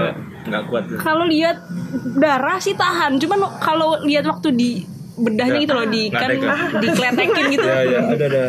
[0.42, 0.82] nggak kuat?
[0.98, 1.56] kalau lihat
[2.14, 4.70] darah sih tahan cuman kalau lihat waktu di
[5.16, 6.30] bedahnya gitu loh di kan
[6.82, 7.68] dikletekin gitu.
[7.68, 8.44] Ya ya ada ada.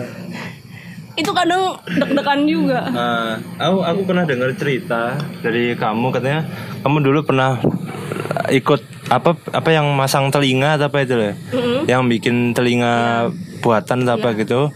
[1.14, 2.90] itu kadang deg-degan juga.
[2.90, 5.14] Nah, aku aku pernah dengar cerita
[5.46, 6.42] dari kamu katanya
[6.82, 7.62] kamu dulu pernah
[8.50, 8.82] ikut
[9.14, 11.34] apa apa yang masang telinga atau apa itu ya?
[11.86, 13.30] Yang bikin telinga
[13.62, 14.74] buatan atau apa gitu.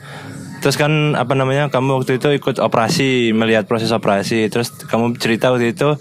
[0.62, 4.46] Terus kan apa namanya kamu waktu itu ikut operasi melihat proses operasi.
[4.54, 5.98] Terus kamu cerita waktu itu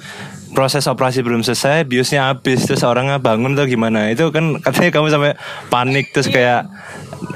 [0.56, 5.06] proses operasi belum selesai biusnya habis terus orangnya bangun atau gimana itu kan katanya kamu
[5.12, 5.32] sampai
[5.68, 6.64] panik terus kayak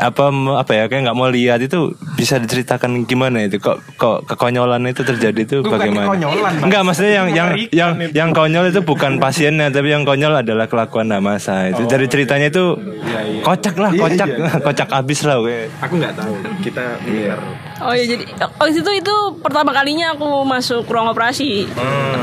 [0.01, 4.89] apa apa ya kayak nggak mau lihat itu bisa diceritakan gimana itu kok kok kekonyolan
[4.89, 6.65] itu terjadi itu bagaimana kekonyolan, Mas.
[6.65, 11.13] enggak maksudnya yang yang yang yang konyol itu bukan pasiennya tapi yang konyol adalah kelakuan
[11.13, 13.45] Namasa itu dari ceritanya itu iya.
[13.45, 14.49] kocak lah Iya, kocak iya.
[14.67, 16.35] kocak abis lah gue Aku nggak tahu.
[16.63, 17.37] Kita Iya.
[17.81, 21.65] Oh ya jadi waktu itu itu pertama kalinya aku masuk ruang operasi.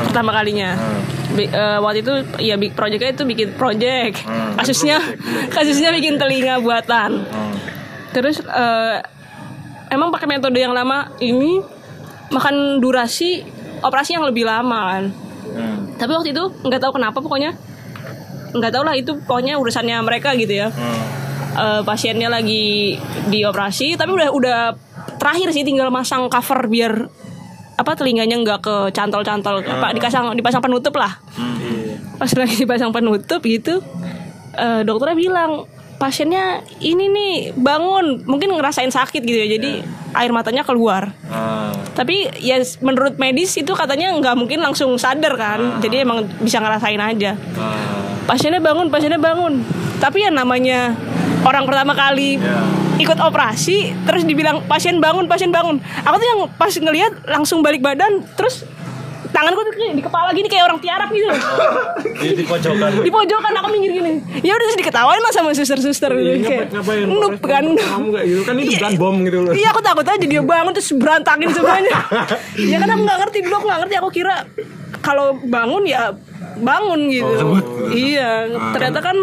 [0.06, 0.78] Pertama kalinya.
[1.34, 4.22] Bi- eh, waktu itu ya big projectnya itu bikin project.
[4.54, 5.02] Kasusnya
[5.50, 7.26] kasusnya bikin telinga buatan.
[8.14, 8.96] Terus eh,
[9.90, 11.62] emang pakai metode yang lama ini
[12.30, 13.42] makan durasi
[13.82, 15.04] operasi yang lebih lama kan.
[15.98, 17.58] Tapi waktu itu nggak tahu kenapa pokoknya
[18.48, 20.70] nggak tahu lah itu pokoknya urusannya mereka gitu ya.
[21.58, 22.94] Eh, pasiennya lagi
[23.28, 24.60] dioperasi tapi udah udah
[25.28, 27.12] terakhir sih tinggal masang cover biar
[27.76, 29.60] apa telinganya nggak ke cantol-cantol.
[29.60, 31.20] Apa dipasang dipasang penutup lah.
[32.16, 33.84] Pas lagi dipasang penutup gitu
[34.56, 38.24] eh, dokternya bilang pasiennya ini nih bangun.
[38.24, 39.82] Mungkin ngerasain sakit gitu ya jadi
[40.14, 41.14] air matanya keluar.
[41.94, 45.82] Tapi ya menurut medis itu katanya nggak mungkin langsung sadar kan.
[45.82, 47.34] Jadi emang bisa ngerasain aja.
[48.30, 49.62] Pasiennya bangun pasiennya bangun.
[49.98, 50.94] Tapi ya namanya
[51.44, 52.38] orang pertama kali
[52.98, 55.82] ikut operasi terus dibilang pasien bangun pasien bangun.
[56.06, 58.66] Aku tuh yang pas ngelihat langsung balik badan terus
[59.28, 61.28] tanganku tuh kayak di kepala gini kayak orang tiarap gitu
[62.18, 62.90] di, di pojokan.
[63.02, 64.12] Di pojokan aku minggir gini.
[64.42, 67.66] Ya udah terus diketawain lah sama suster-suster gitu Iya, kayak noob kan.
[67.74, 68.42] Kamu nggak gitu?
[68.44, 68.80] Kan itu Iya.
[68.80, 69.54] bukan bom gitu loh.
[69.54, 71.96] Iya aku takut aja dia bangun terus berantakin semuanya.
[72.72, 73.96] ya kan aku nggak ngerti dulu aku nggak ngerti.
[73.98, 74.36] Aku kira
[75.02, 76.12] kalau bangun ya
[76.58, 77.36] bangun gitu.
[77.94, 79.18] iya ternyata kan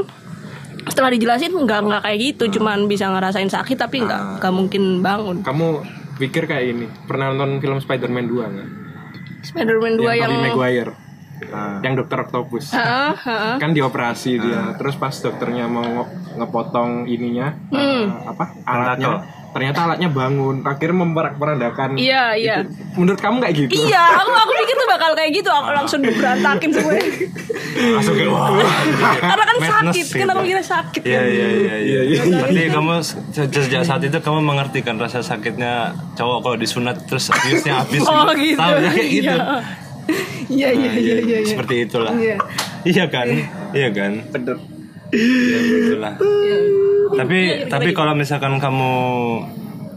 [0.85, 2.61] setelah dijelasin nggak nggak kayak gitu.
[2.61, 5.41] Cuman bisa ngerasain sakit tapi nggak nggak mungkin bangun.
[5.41, 5.83] Kamu
[6.15, 8.69] pikir kayak ini Pernah nonton film Spider-Man 2 nggak?
[9.45, 10.93] Spider-Man 2 yang, Tobey Maguire
[11.81, 13.55] Yang dokter Octopus Heeh, heeh.
[13.59, 18.05] Kan dioperasi dia Terus pas dokternya mau nge- ngepotong ininya Hmm.
[18.07, 18.45] eh, Apa?
[18.65, 19.21] Alatnya
[19.55, 23.71] Ternyata alatnya bangun Akhirnya memperak-perandakan iya iya Itu- Menurut kamu kayak gitu?
[23.81, 27.07] iya aku aku pikir tuh bakal kayak gitu aku langsung berantakin semuanya
[27.95, 28.51] Langsung kayak wah.
[29.17, 30.33] karena kan Madness sakit kan gitu.
[30.33, 31.27] aku kira sakit Iya kan.
[31.29, 32.01] iya iya iya.
[32.05, 32.21] iya.
[32.37, 35.73] Berarti kamu se- sejak saat itu kamu mengerti kan rasa sakitnya
[36.13, 38.03] cowok kalau disunat terus abisnya habis.
[38.03, 39.35] oh gitu Tahu ya kayak gitu.
[40.51, 42.13] iya iya Nah, iya iya iya Seperti itulah.
[42.13, 42.37] Iya.
[42.85, 43.27] Iya kan?
[43.71, 44.13] Iya kan?
[44.31, 44.57] Bener
[45.11, 46.15] Iya itulah.
[47.15, 47.21] Iya.
[47.23, 48.93] Tapi tapi kalau misalkan kamu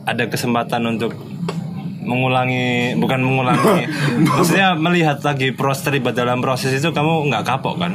[0.08, 1.18] ada kesempatan untuk
[2.08, 3.84] mengulangi bukan mengulangi
[4.32, 7.94] maksudnya melihat lagi proses terlibat dalam proses itu kamu nggak kapok kan?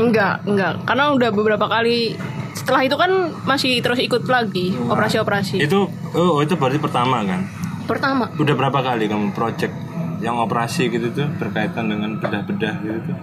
[0.00, 0.82] Enggak enggak.
[0.88, 2.18] Karena udah beberapa kali
[2.56, 3.10] setelah itu kan
[3.46, 5.62] masih terus ikut lagi operasi-operasi.
[5.62, 7.46] Itu oh itu berarti pertama kan?
[7.86, 8.26] Pertama.
[8.40, 9.72] Udah berapa kali kamu project
[10.18, 13.16] yang operasi gitu tuh berkaitan dengan bedah-bedah gitu tuh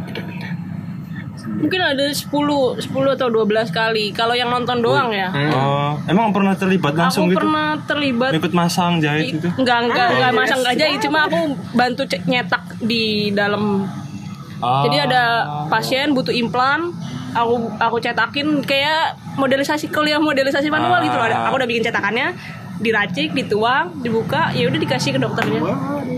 [1.55, 4.11] mungkin ada 10 10 atau 12 kali.
[4.11, 5.31] Kalau yang nonton doang ya.
[5.55, 5.95] oh.
[6.05, 7.39] Emang pernah terlibat langsung aku gitu?
[7.41, 8.31] pernah terlibat.
[8.35, 9.47] Ikut masang jahit gitu?
[9.55, 11.39] Enggak enggak enggak masang enggak jadi cuma aku
[11.73, 13.87] bantu cek nyetak di dalam.
[14.55, 14.87] Oh.
[14.87, 15.23] jadi ada
[15.67, 16.95] pasien butuh implan
[17.35, 21.27] aku aku cetakin kayak modelisasi kuliah modelisasi manual gitu loh.
[21.27, 22.27] Ada- aku udah bikin cetakannya
[22.79, 25.59] diracik dituang dibuka ya udah dikasih ke dokternya.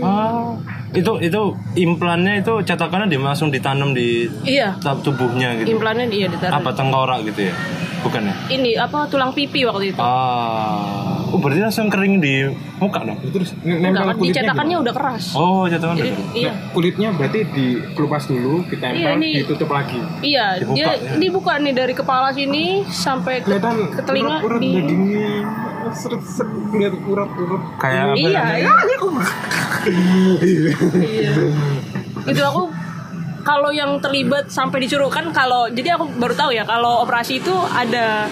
[0.02, 0.54] Oh.
[0.96, 1.40] Itu itu
[1.76, 4.72] implannya itu cetakannya dia langsung ditanam di iya.
[4.80, 5.76] tubuhnya gitu?
[5.76, 6.64] Implannya dia ditaruh.
[6.64, 7.54] Apa tengkorak gitu ya?
[8.00, 8.34] Bukan ya?
[8.48, 10.00] Ini apa tulang pipi waktu itu.
[10.00, 13.18] Ah oh berarti langsung kering di muka dong?
[13.22, 15.24] Terus nempel kan kulitnya cetakannya udah keras.
[15.32, 16.26] Oh cetakan jadi udah.
[16.32, 16.52] iya.
[16.70, 20.00] Kulitnya berarti dikelupas dulu Ditempel Iya, ini- Ditutup lagi.
[20.20, 21.16] iya Dibuka, dia ya.
[21.16, 25.30] dibuka nih dari kepala sini sampai ke, Kelihatan ke telinga urat di dagingnya
[25.88, 27.62] Seret-seret Lihat urat-urat.
[27.76, 28.72] Kayak apa iya namanya?
[29.88, 31.32] iya iya
[32.26, 32.62] itu aku
[33.40, 37.54] kalau yang terlibat sampai disuruh kan kalau jadi aku baru tahu ya kalau operasi itu
[37.72, 38.28] ada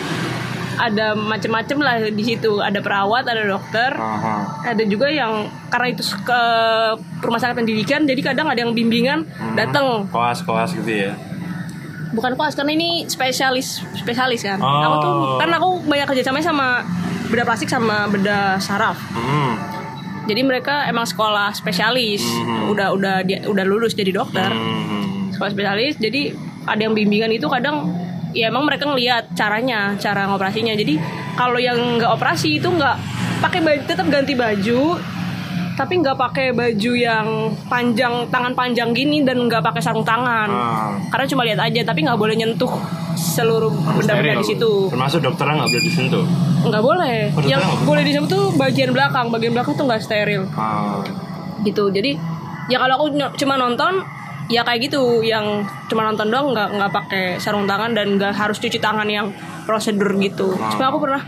[0.77, 2.61] ada macem-macem lah di situ.
[2.61, 3.91] Ada perawat ada dokter.
[3.97, 4.67] Aha.
[4.67, 6.41] ada juga yang karena itu ke
[7.23, 9.23] rumah sakit pendidikan jadi kadang ada yang bimbingan
[9.55, 11.13] datang koas koas gitu ya?
[12.15, 14.59] Bukan koas karena ini spesialis spesialis kan.
[14.59, 14.83] Oh.
[14.83, 15.13] aku tuh
[15.43, 16.69] kan aku banyak kerjasamanya sama
[17.31, 18.99] bedah plastik sama bedah saraf.
[19.15, 19.55] Hmm.
[20.27, 22.23] jadi mereka emang sekolah spesialis.
[22.71, 24.51] Udah udah dia udah lulus jadi dokter.
[24.51, 25.31] Hmm.
[25.31, 26.35] sekolah spesialis jadi
[26.67, 28.06] ada yang bimbingan itu kadang
[28.37, 30.77] ya emang mereka ngelihat caranya cara ngoperasinya.
[30.77, 31.01] Jadi
[31.33, 32.97] kalau yang nggak operasi itu nggak
[33.41, 35.01] pakai baju tetap ganti baju
[35.77, 40.49] tapi nggak pakai baju yang panjang tangan panjang gini dan nggak pakai sarung tangan.
[40.49, 40.97] Ah.
[41.13, 42.73] karena cuma lihat aja tapi nggak boleh nyentuh
[43.17, 44.89] seluruh benda-benda di situ.
[44.89, 46.25] Termasuk dokternya nggak boleh disentuh?
[46.65, 47.19] Nggak boleh.
[47.37, 48.03] Oh, yang boleh.
[48.05, 49.29] disentuh tuh bagian belakang.
[49.29, 50.49] Bagian belakang tuh nggak steril.
[50.57, 51.05] Ah.
[51.61, 51.93] gitu.
[51.93, 52.17] Jadi
[52.73, 54.01] ya kalau aku cuma nonton
[54.47, 55.21] ya kayak gitu.
[55.21, 59.31] Yang cuma nonton doang nggak nggak pakai sarung tangan dan nggak harus cuci tangan yang
[59.63, 60.55] prosedur gitu.
[60.55, 61.23] Cuma aku pernah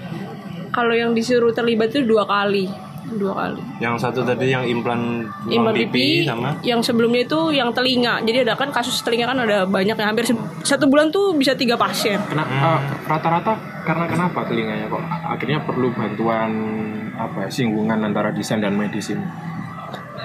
[0.69, 2.69] kalau yang disuruh terlibat itu dua kali.
[3.09, 3.57] Dua kali.
[3.81, 6.61] Yang satu tadi yang implan implan pipi, pipi sama?
[6.61, 8.21] yang sebelumnya itu yang telinga.
[8.21, 11.57] Jadi ada kan kasus telinga kan ada banyak yang hampir se- satu bulan tuh bisa
[11.57, 12.21] tiga pasien.
[12.29, 15.01] Kena, eh, rata-rata karena kenapa telinganya kok?
[15.25, 16.53] Akhirnya perlu bantuan
[17.17, 19.25] apa ya, singgungan antara desain dan medis ini?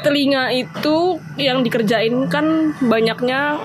[0.04, 0.98] Telinga itu
[1.40, 3.58] yang dikerjain kan banyaknya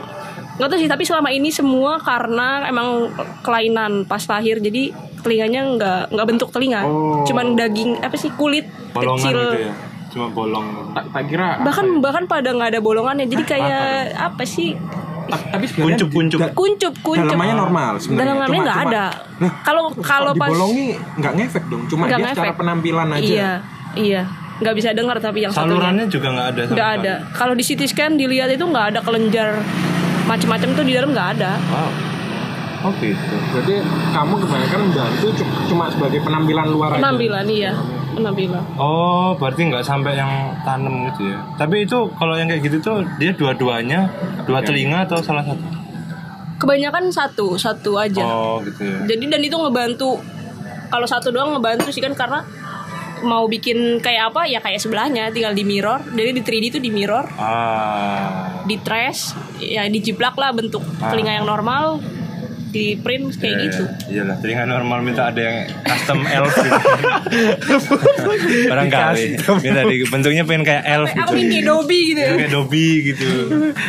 [0.58, 3.10] nggak tahu sih tapi selama ini semua karena emang
[3.46, 4.90] kelainan pas lahir jadi
[5.22, 6.82] telinganya nggak nggak bentuk telinga.
[6.82, 7.22] Oh.
[7.22, 9.38] cuman daging apa sih kulit bolongan kecil.
[9.38, 9.72] gitu ya?
[10.08, 10.66] Cuma bolong.
[10.96, 13.84] Tak, tak kira bahkan bahkan pada nggak ada bolongannya jadi kayak
[14.18, 14.42] apa?
[14.42, 14.74] sih?
[15.28, 16.40] Ta- tapi kuncup kuncup.
[16.56, 17.28] Kuncup kuncup.
[17.28, 18.26] Dalamannya normal sebenarnya.
[18.26, 19.04] Dalamnya Cuma- nggak cuma- ada.
[19.38, 20.86] Nah, kalau kalau pas dibolongi
[21.20, 22.56] nggak ngefek dong, cuma dia secara ngefek.
[22.56, 23.20] penampilan aja.
[23.22, 23.50] iya
[23.94, 24.22] iya
[24.58, 25.70] nggak bisa dengar tapi yang satunya.
[25.70, 27.14] Salurannya juga nggak ada nggak ada.
[27.30, 29.62] Kalau di CT scan dilihat itu nggak ada kelenjar
[30.26, 31.52] macam-macam tuh di dalam nggak ada.
[31.70, 31.90] Wow.
[32.78, 33.34] Oh gitu.
[33.58, 33.74] Jadi
[34.14, 37.02] kamu kebanyakan membantu cu- cuma sebagai penampilan luar aja.
[37.02, 37.72] penampilan iya.
[38.14, 38.62] Penampilan.
[38.74, 40.30] Oh, berarti nggak sampai yang
[40.62, 41.38] tanam gitu ya?
[41.54, 44.10] Tapi itu kalau yang kayak gitu tuh dia dua-duanya
[44.46, 45.78] dua telinga atau salah satu?
[46.58, 48.18] kebanyakan satu satu aja.
[48.18, 49.06] Oh, gitu ya.
[49.06, 50.18] jadi dan itu ngebantu
[50.90, 52.42] kalau satu doang ngebantu sih kan karena
[53.20, 56.88] mau bikin kayak apa ya kayak sebelahnya tinggal di mirror jadi di 3D itu di
[56.88, 58.62] mirror Ah.
[58.62, 61.08] di trace ya dijiplak lah bentuk Ah.
[61.08, 61.98] telinga yang normal
[62.68, 64.12] di print kayak Iya, gitu iya.
[64.14, 66.76] Iyalah, telinga normal minta ada yang custom elf gitu.
[68.66, 69.24] Barangkali.
[69.58, 71.36] Minta di bentuknya pengen kayak elf aku gitu.
[71.38, 73.28] ingin kayak Dobby gitu ya Kayak Dobby gitu.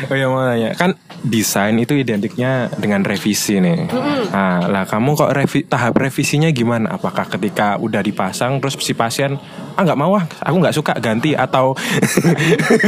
[0.06, 3.92] Oh iya mau nanya, kan desain itu identiknya dengan revisi nih.
[4.32, 6.96] Nah, lah kamu kok revi, tahap revisinya gimana?
[6.96, 9.36] Apakah ketika udah dipasang terus si pasien
[9.80, 11.72] ah nggak mau ah, aku nggak suka ganti atau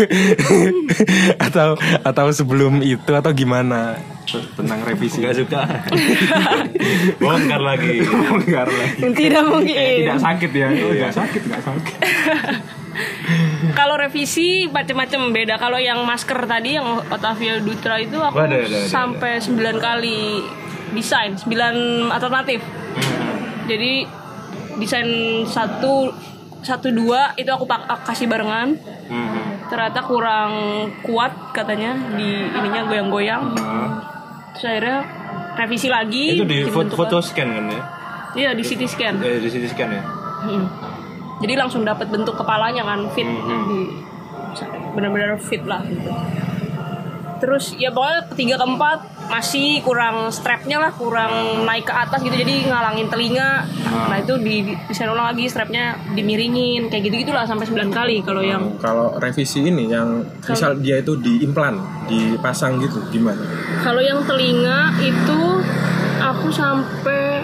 [1.47, 3.95] atau atau sebelum itu atau gimana
[4.55, 5.23] tentang revisi?
[5.23, 5.61] Gak suka.
[7.19, 7.99] Bongkar lagi.
[8.05, 9.11] Bongkar lagi.
[9.11, 9.75] Tidak mungkin.
[9.75, 10.67] Tidak sakit ya?
[10.71, 11.95] Oh, nggak sakit, nggak sakit.
[13.79, 15.55] Kalau revisi macam-macam beda.
[15.57, 20.43] Kalau yang masker tadi yang Otavia Dutra itu aku ada, ada, ada, sampai 9 kali
[20.91, 22.59] desain, 9 alternatif.
[23.69, 24.03] Jadi
[24.79, 25.07] desain
[25.45, 26.11] satu
[26.61, 28.77] satu dua itu aku pak kasih barengan.
[29.09, 29.65] Hmm.
[29.67, 30.51] Ternyata kurang
[31.01, 33.43] kuat katanya di ininya goyang-goyang.
[34.55, 34.99] Terus akhirnya
[35.57, 36.37] revisi lagi.
[36.37, 37.81] Itu di foto, foto scan kan ya?
[38.31, 39.15] Iya di CT scan.
[39.19, 40.03] Eh, di CT scan ya?
[40.41, 40.65] Hmm.
[41.41, 43.79] Jadi langsung dapat bentuk kepalanya kan fit Hmm, di
[44.93, 46.11] benar-benar fit lah gitu.
[47.41, 52.69] Terus ya pokoknya ketiga keempat masih kurang strapnya lah kurang naik ke atas gitu jadi
[52.69, 53.65] ngalangin telinga.
[53.89, 54.13] Ah.
[54.13, 58.45] Nah itu di desain ulang lagi strapnya dimiringin kayak gitu gitulah sampai 9 kali kalau
[58.45, 63.41] yang Kalau revisi ini yang misal dia itu diimplan, dipasang gitu gimana?
[63.81, 65.41] kalau yang telinga itu
[66.21, 67.41] aku sampai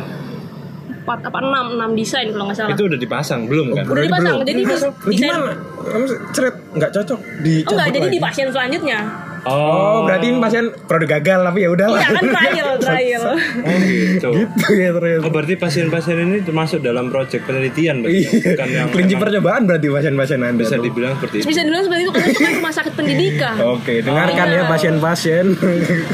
[1.07, 2.75] 4 apa 6 6 desain kalau nggak salah.
[2.75, 3.83] Itu udah dipasang belum kan?
[3.87, 5.53] Udah dipasang, jadi pas desain Gimana?
[5.87, 8.99] Kamu ceret nggak cocok di Oh enggak, jadi di pasien selanjutnya.
[9.47, 11.87] Oh, berarti ini pasien produk gagal tapi ya udah.
[11.89, 13.23] Iya kan trial, trial.
[13.63, 14.29] Oh gitu.
[14.35, 15.19] gitu ya terus.
[15.21, 18.29] Oh berarti pasien-pasien ini termasuk dalam proyek penelitian berarti ya?
[18.29, 20.59] Iya, bukan yang kelinci percobaan berarti pasien-pasien anda.
[20.59, 21.45] bisa dibilang seperti itu.
[21.47, 23.55] Bisa dibilang seperti itu karena itu kan rumah sakit pendidikan.
[23.69, 24.57] Oke, dengarkan Iya.
[24.57, 25.45] ya pasien-pasien.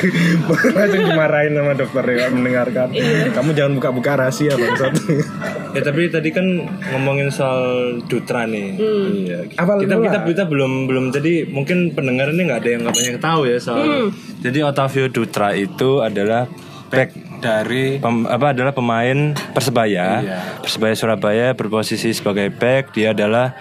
[0.78, 2.88] Langsung dimarahin sama dokter ya mendengarkan.
[2.92, 3.32] Iya.
[3.32, 4.94] Kamu jangan buka-buka rahasia bangsat.
[5.74, 6.46] Ya tapi tadi kan
[6.94, 8.78] ngomongin soal Dutra nih.
[8.78, 9.08] Hmm.
[9.26, 9.40] Iya.
[9.58, 13.18] Apa kita, kita kita belum belum jadi mungkin pendengar ini nggak ada yang nggak banyak
[13.18, 13.82] tahu ya soal.
[13.82, 14.08] Hmm.
[14.46, 16.46] Jadi Otavio Dutra itu adalah
[16.94, 17.10] back
[17.44, 20.24] Dari pem- apa adalah pemain Persebaya.
[20.24, 20.40] Iya.
[20.64, 22.96] Persebaya Surabaya berposisi sebagai back.
[22.96, 23.52] Dia adalah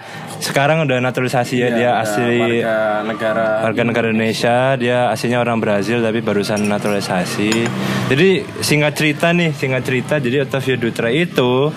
[0.43, 1.67] sekarang udah naturalisasi ya.
[1.71, 7.51] dia asli Iya, warga negara warga negara Indonesia dia aslinya orang Brazil tapi barusan naturalisasi
[8.11, 8.29] jadi
[8.59, 11.71] singkat cerita nih singkat cerita jadi Otavio Dutra itu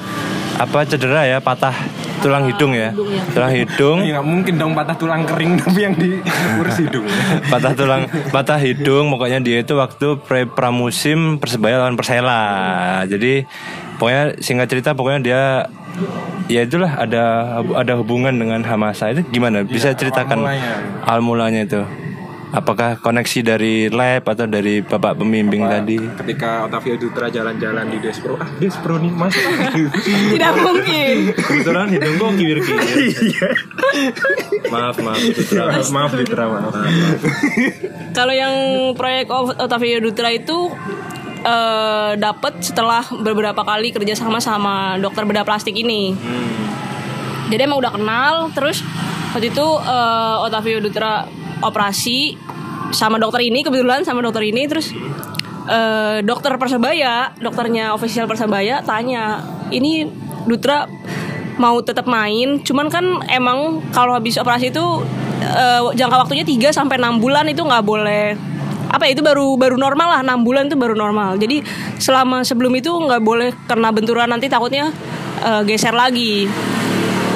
[0.57, 1.77] apa cedera ya patah
[2.17, 6.81] tulang hidung ya hidung tulang hidung Ya mungkin dong patah tulang kering tapi yang diurus
[6.81, 7.05] hidung.
[7.53, 8.03] patah tulang
[8.33, 12.43] patah hidung pokoknya dia itu waktu pre pramusim persebaya lawan persela
[13.05, 13.45] jadi
[13.97, 15.43] pokoknya singkat cerita pokoknya dia
[16.47, 17.25] ya itulah ada
[17.75, 20.75] ada hubungan dengan Hamasa itu gimana bisa ceritakan mulanya.
[21.03, 21.81] awal mulanya itu
[22.49, 28.37] apakah koneksi dari lab atau dari bapak pembimbing tadi Ketika Otavio Dutra jalan-jalan di Despro,
[28.37, 29.35] ah Despro nih mas.
[30.33, 31.17] Tidak mungkin.
[31.35, 33.53] kebetulan hidung kok kiwir kiwir
[34.69, 35.63] maaf maaf Dutra.
[35.69, 36.73] maaf, maaf Dutra maaf.
[38.13, 38.55] Kalau yang
[38.95, 40.71] proyek Ot- Otavio Dutra itu
[41.47, 46.11] eh dapat setelah beberapa kali kerjasama sama dokter bedah plastik ini.
[47.47, 48.83] Jadi emang udah kenal, terus
[49.31, 51.23] waktu itu eh, Otavio Dutra
[51.63, 52.35] operasi
[52.91, 54.91] sama dokter ini kebetulan sama dokter ini terus
[55.71, 60.11] eh, dokter persebaya, dokternya official persebaya tanya, ini
[60.47, 60.91] Dutra
[61.63, 64.85] mau tetap main, cuman kan emang kalau habis operasi itu
[65.47, 68.35] eh, jangka waktunya 3 sampai 6 bulan itu nggak boleh
[68.87, 71.37] apa ya, itu baru baru normal lah 6 bulan itu baru normal.
[71.37, 71.63] Jadi
[71.99, 74.91] selama sebelum itu nggak boleh kena benturan nanti takutnya
[75.43, 76.47] eh, geser lagi.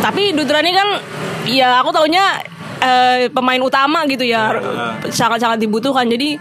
[0.01, 0.89] Tapi Dutra ini kan
[1.51, 2.41] ya aku taunya
[2.81, 4.57] eh, pemain utama gitu ya
[5.11, 6.09] sangat-sangat dibutuhkan.
[6.09, 6.39] Jadi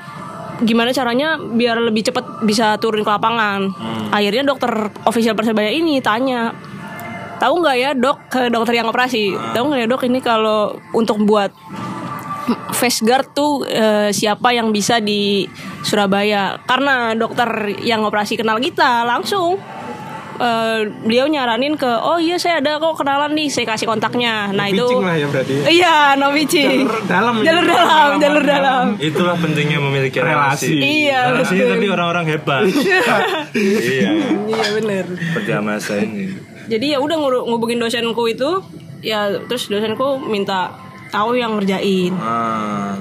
[0.60, 3.72] gimana caranya biar lebih cepat bisa turun ke lapangan.
[4.12, 6.52] Akhirnya dokter official persebaya ini tanya
[7.39, 9.32] tahu nggak ya dok ke dokter yang operasi?
[9.56, 11.52] Tahu nggak ya dok ini kalau untuk buat
[12.71, 15.45] face guard tuh eh, siapa yang bisa di
[15.81, 16.59] Surabaya.
[16.63, 17.47] Karena dokter
[17.81, 19.57] yang operasi kenal kita langsung
[20.38, 24.49] eh, beliau nyaranin ke oh iya saya ada kok kenalan nih saya kasih kontaknya.
[24.51, 25.53] Nah itu lah ya berarti.
[25.67, 26.88] iya no pitching.
[26.88, 27.43] Jalur dalam ya.
[27.51, 28.85] jalur dalam jalur dalam.
[28.97, 30.79] itulah pentingnya memiliki relasi.
[30.79, 31.03] Relasi.
[31.05, 31.69] Iya, relasi betul.
[31.75, 32.63] tapi orang-orang hebat.
[33.53, 34.09] Iya.
[34.47, 34.67] Iya.
[34.79, 35.05] Bener.
[35.12, 36.31] Seperti Hamasa ini.
[36.69, 38.62] Jadi ya udah nguru- ngubungin dosenku itu
[39.01, 40.75] ya terus dosenku minta
[41.10, 42.95] tahu yang ngerjain Ah.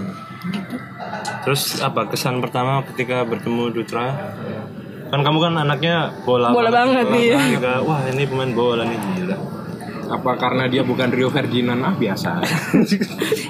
[1.44, 4.12] Terus apa kesan pertama ketika bertemu Dutra?
[5.08, 6.52] Kan kamu kan anaknya bola.
[6.52, 7.40] Bola banget, iya.
[7.40, 9.36] Ketika, Wah ini pemain bola nih gila.
[10.08, 12.30] Apa karena dia bukan Rio Ferdinand ah biasa.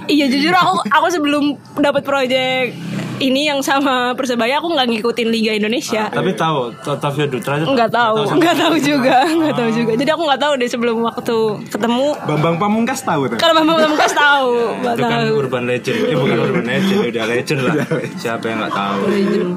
[0.08, 1.44] Iya jujur aku aku sebelum
[1.76, 2.72] dapat proyek
[3.18, 6.06] ini yang sama persebaya aku nggak ngikutin Liga Indonesia.
[6.08, 9.92] Tapi tahu Otavio Dutra itu Nggak tahu, nggak tahu juga, nggak tahu juga.
[9.94, 12.06] Jadi aku nggak tahu deh sebelum waktu ketemu.
[12.24, 13.36] Bambang Pamungkas tahu tuh.
[13.36, 14.50] Kalau Bambang Pamungkas tahu,
[14.80, 15.98] nggak itu kan urban legend.
[16.04, 17.74] Eh bukan urban legend, udah legend lah.
[18.16, 19.00] Siapa yang nggak tahu?
[19.08, 19.50] Legend.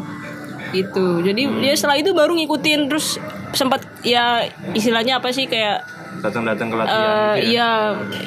[0.72, 1.08] Itu.
[1.20, 3.20] Jadi ya setelah itu baru ngikutin terus
[3.52, 4.42] sempat ya
[4.72, 5.84] istilahnya apa sih kayak
[6.22, 7.00] Datang-datang ke latihan.
[7.36, 7.52] gitu ya.
[7.52, 7.70] ya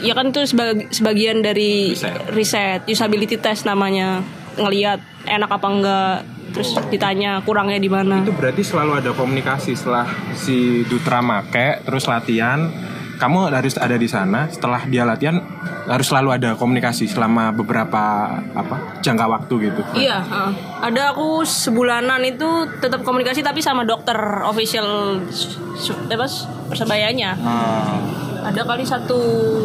[0.03, 2.16] ya kan itu sebag- sebagian dari Riset.
[2.28, 4.20] riset usability test namanya
[4.57, 6.16] ngelihat enak apa enggak
[6.50, 12.05] terus ditanya kurangnya di mana Itu berarti selalu ada komunikasi setelah si Dutra make terus
[12.05, 12.70] latihan.
[13.14, 14.46] Kamu harus ada di sana.
[14.46, 15.38] Setelah dia latihan
[15.84, 18.02] harus selalu ada komunikasi selama beberapa
[18.50, 19.80] apa jangka waktu gitu.
[19.94, 20.50] Iya, heeh.
[20.82, 22.46] ada aku sebulanan itu
[22.76, 25.46] tetap komunikasi tapi sama dokter official s-
[25.76, 27.38] s- apa s- persebayanya.
[27.38, 27.98] Ah,
[28.44, 29.18] Ada kali satu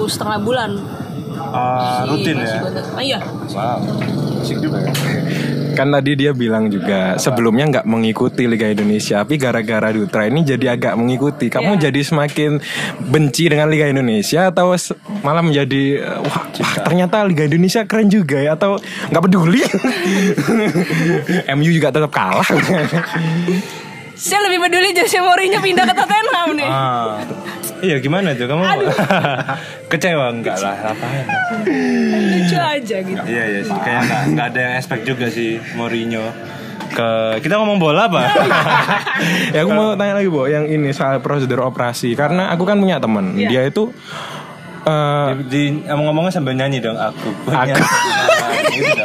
[0.06, 0.72] setengah bulan.
[1.26, 2.58] Si rutin ya.
[2.94, 3.20] Ah, iya.
[3.50, 3.82] Wow.
[4.40, 4.92] Asik juga ya.
[5.70, 10.76] Kan tadi dia bilang juga sebelumnya nggak mengikuti Liga Indonesia, tapi gara-gara Dutra ini jadi
[10.76, 11.48] agak mengikuti.
[11.48, 11.88] Kamu Iya.
[11.88, 12.60] jadi semakin
[13.08, 14.76] benci dengan Liga Indonesia atau
[15.24, 18.76] malah menjadi eh, wah, wah, ternyata Liga Indonesia keren juga ya atau
[19.08, 19.64] nggak peduli?
[21.56, 22.44] MU juga tetap kalah.
[24.20, 26.68] Saya lebih peduli Jose Mourinho pindah ke Tottenham nih.
[26.68, 27.24] Ah.
[27.80, 28.60] Iya gimana tuh kamu
[29.92, 31.24] kecewa enggak lah apain
[31.64, 33.22] Lucu aja gitu.
[33.24, 36.28] Iya iya sih kayak nggak nggak ada yang expect juga sih Mourinho
[36.90, 37.10] ke
[37.40, 38.20] kita ngomong bola apa
[39.56, 42.98] ya aku mau tanya lagi, Bo, yang ini soal prosedur operasi karena aku kan punya
[42.98, 43.48] teman, Iya.
[43.48, 43.94] dia itu
[44.84, 47.80] eh, di ngomong-ngomongnya sambil nyanyi dong aku punya Aku.
[48.70, 49.02] Gitu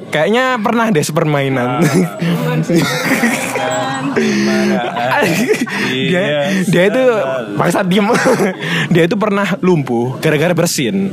[0.12, 1.80] kayaknya pernah deh sepermainan.
[4.20, 4.40] Dia
[5.90, 7.58] Iya, dia itu selalu.
[7.58, 8.08] bangsa diem
[8.94, 11.10] dia itu pernah lumpuh gara-gara bersin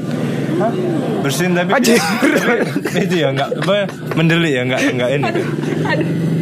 [1.22, 1.94] bersin tapi Aja.
[1.96, 3.74] dia- itu ya nggak apa
[4.14, 5.26] mendelik ya nggak nggak ini.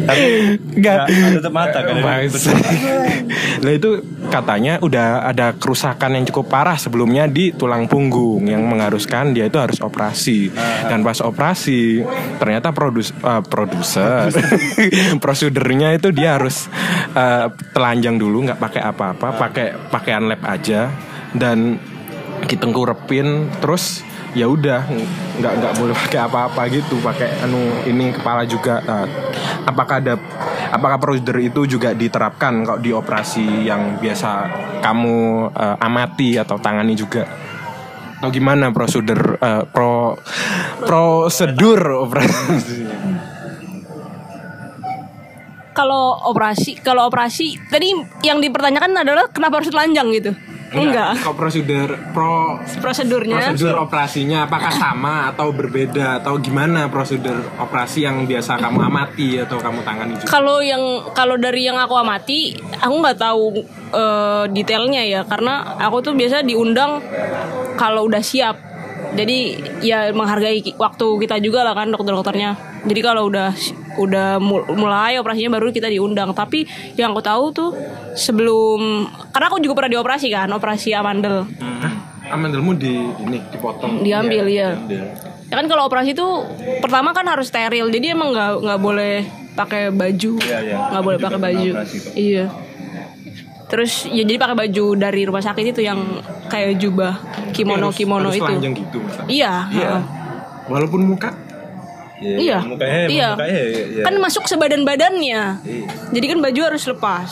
[0.06, 0.22] Tapi
[0.78, 1.10] Nggak.
[1.34, 1.98] tutup mata kan.
[3.58, 3.90] Nah itu
[4.30, 9.58] katanya udah ada kerusakan yang cukup parah sebelumnya di tulang punggung yang mengharuskan dia itu
[9.58, 10.54] harus operasi.
[10.86, 12.06] Dan pas operasi
[12.38, 14.30] ternyata produs eh, produser
[15.22, 16.70] prosedurnya itu dia harus
[17.10, 20.86] eh, telanjang dulu nggak pakai apa-apa pakai pakaian lab aja.
[21.34, 21.82] Dan
[22.46, 24.05] ditengkurepin terus
[24.36, 24.84] ya udah
[25.40, 27.56] nggak nggak boleh pakai apa-apa gitu pakai anu
[27.88, 28.84] ini kepala juga.
[28.84, 29.08] Nah,
[29.64, 30.20] apakah ada
[30.68, 34.30] apakah prosedur itu juga diterapkan kalau di operasi yang biasa
[34.84, 37.24] kamu eh, amati atau tangani juga?
[38.20, 40.20] Atau gimana prosedur eh, pro
[40.84, 42.84] prosedur operasi?
[45.76, 47.92] Kalau operasi, kalau operasi tadi
[48.24, 50.32] yang dipertanyakan adalah kenapa harus telanjang gitu?
[50.74, 51.22] Enggak.
[51.22, 53.38] Kok prosedur pro Prosedurnya?
[53.38, 59.62] prosedur operasinya apakah sama atau berbeda atau gimana prosedur operasi yang biasa kamu amati atau
[59.62, 60.26] kamu tangani juga?
[60.30, 60.82] Kalau yang
[61.14, 63.44] kalau dari yang aku amati aku nggak tahu
[63.94, 65.20] eh, detailnya ya.
[65.22, 66.98] Karena aku tuh biasa diundang
[67.78, 68.58] kalau udah siap.
[69.16, 72.82] Jadi ya menghargai waktu kita juga lah kan dokter-dokternya.
[72.84, 73.54] Jadi kalau udah
[73.98, 76.30] udah mul- mulai operasinya baru kita diundang.
[76.30, 77.70] Tapi yang aku tahu tuh
[78.12, 81.44] sebelum karena aku juga pernah dioperasi kan operasi amandel.
[82.26, 84.00] Amandelmu di ini dipotong.
[84.00, 84.74] Diambil ya
[85.46, 86.26] ya kan kalau operasi itu
[86.80, 89.14] pertama kan harus steril jadi emang nggak nggak boleh
[89.54, 90.32] pakai baju.
[90.40, 90.76] Iya, iya.
[90.90, 91.70] nggak boleh pakai baju.
[92.14, 92.44] iya.
[93.66, 95.98] Terus ya jadi pakai baju dari rumah sakit itu yang
[96.46, 97.18] kayak jubah
[97.50, 98.46] kimono Harus- kimono harus itu.
[98.46, 100.00] telanjang gitu iya heeh.
[100.66, 101.34] walaupun muka
[102.18, 102.58] Iya.
[102.62, 103.28] mukanya Iya.
[103.32, 103.60] mukanya
[103.92, 104.02] ya.
[104.02, 105.86] kan masuk sebadan badannya Iya.
[106.10, 107.28] jadi kan baju harus lepas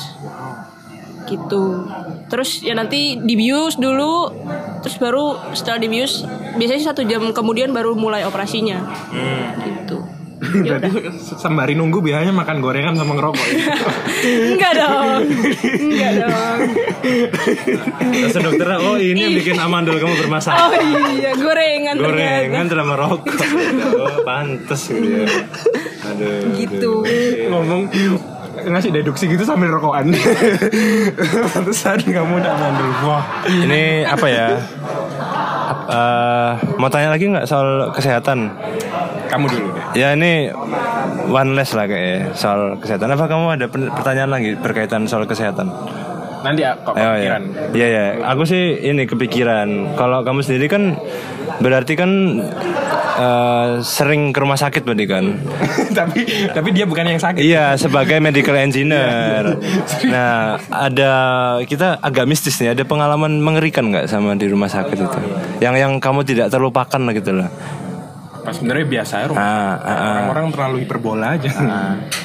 [1.24, 1.89] gitu
[2.28, 4.28] terus ya nanti dibius dulu
[4.80, 6.20] terus baru setelah dibius
[6.55, 9.57] biasanya satu jam kemudian baru mulai operasinya Hmm.
[9.64, 10.13] gitu ya
[10.66, 10.88] Berarti
[11.34, 13.46] sembari nunggu biasanya makan gorengan sama ngerokok.
[13.50, 13.59] Ya?
[14.55, 15.20] enggak dong.
[15.64, 16.59] Enggak dong.
[18.00, 20.70] Terus dokternya oh ini yang bikin amandel kamu bermasalah.
[20.70, 20.72] Oh
[21.14, 23.34] iya gorengan gorengan ternyata telah merokok
[23.98, 25.26] oh pantes gitu ya.
[26.14, 26.92] Aduh gitu.
[27.50, 27.90] ngomong
[28.55, 30.14] ngasih deduksi gitu sambil rokokan.
[31.52, 33.24] Pantesan kamu udah mandul wah.
[33.50, 34.48] Ini apa ya?
[35.84, 36.50] Eh,
[36.80, 38.48] mau tanya lagi nggak soal kesehatan
[39.31, 40.51] kamu dulu deh ya ini
[41.29, 45.68] one less lah kayak soal kesehatan apa kamu ada pertanyaan lagi berkaitan soal kesehatan
[46.45, 47.11] nanti ya, kok Ayo, ya.
[47.16, 49.97] kepikiran Iya ya, aku sih ini kepikiran.
[49.97, 50.93] Kalau kamu sendiri kan
[51.59, 52.11] berarti kan
[53.16, 55.41] eh, sering ke rumah sakit berarti kan?
[55.99, 56.20] tapi
[56.53, 59.57] tapi dia bukan yang sakit Iya, sebagai medical engineer.
[60.14, 61.12] Nah, ada
[61.64, 62.77] kita agak mistis nih.
[62.77, 65.18] Ada pengalaman mengerikan nggak sama di rumah sakit itu?
[65.64, 67.49] Yang yang kamu tidak terlupakan lah gitu lah.
[68.45, 69.26] Pas sebenarnya biasa ya.
[69.26, 69.49] Ah, ah,
[69.80, 70.12] ah.
[70.20, 71.49] Orang-orang terlalu hiperbola aja.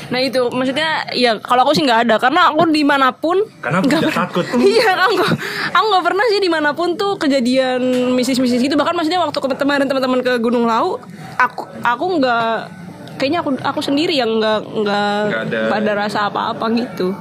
[0.09, 3.79] Nah itu maksudnya ya kalau aku sih nggak ada karena aku di mana pun Karena
[3.79, 4.45] nggak tidak per- takut.
[4.59, 5.23] Iya aku
[5.69, 7.79] aku nggak pernah sih di mana pun tuh kejadian
[8.11, 10.99] misis-misis gitu bahkan maksudnya waktu ke- kemarin teman-teman ke Gunung Lau
[11.35, 12.78] aku aku nggak
[13.19, 15.11] kayaknya aku aku sendiri yang nggak nggak
[15.43, 17.11] ada- pada rasa apa-apa gitu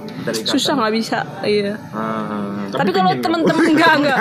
[0.44, 2.62] susah nggak bisa iya Ah.
[2.70, 4.18] tapi kalau teman-teman enggak enggak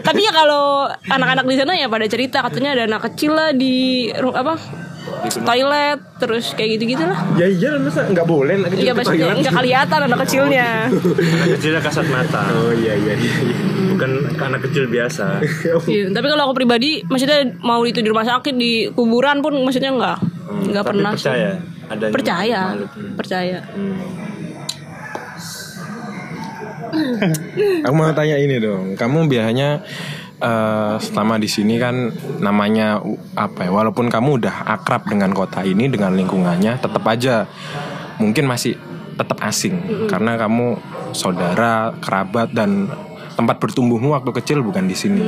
[0.00, 4.08] tapi ya kalau anak-anak di sana ya pada cerita katanya ada anak kecil lah di
[4.10, 4.54] apa
[5.38, 8.98] toilet terus kayak gitu gitu lah ya iya masa nggak boleh anak kecil Iya ke
[8.98, 9.40] maksudnya toilet?
[9.40, 10.68] nggak kelihatan anak kecilnya.
[10.88, 12.40] Anak kecilnya kasat mata.
[12.52, 13.32] Oh iya iya iya.
[13.90, 15.26] Bukan anak kecil biasa.
[15.90, 19.90] Iya, tapi kalau aku pribadi, maksudnya mau itu di rumah sakit, di kuburan pun, maksudnya
[19.90, 20.18] nggak,
[20.50, 21.10] nggak Tapi pernah.
[21.10, 21.16] sih.
[21.16, 21.50] percaya
[21.86, 22.90] adanya Percaya, makhluk.
[23.16, 23.58] percaya.
[27.86, 28.94] Aku mau tanya ini dong.
[28.94, 29.82] Kamu biasanya
[30.38, 32.98] eh, selama di sini kan namanya
[33.34, 33.70] apa ya?
[33.70, 37.46] Walaupun kamu udah akrab dengan kota ini, dengan lingkungannya, tetap aja
[38.18, 38.76] mungkin masih
[39.16, 40.80] tetap asing karena kamu
[41.12, 42.88] saudara, kerabat dan
[43.36, 45.20] tempat bertumbuhmu waktu kecil bukan di sini.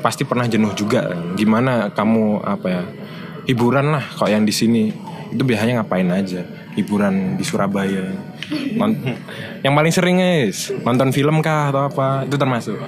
[0.00, 1.10] Pasti pernah jenuh juga.
[1.34, 2.82] Gimana kamu apa ya?
[3.46, 4.90] Hiburan lah kok yang di sini.
[5.30, 6.42] Itu biasanya ngapain aja?
[6.74, 8.12] Hiburan di Surabaya.
[8.76, 9.00] Non-
[9.64, 12.78] yang paling sering guys nonton film kah atau apa itu termasuk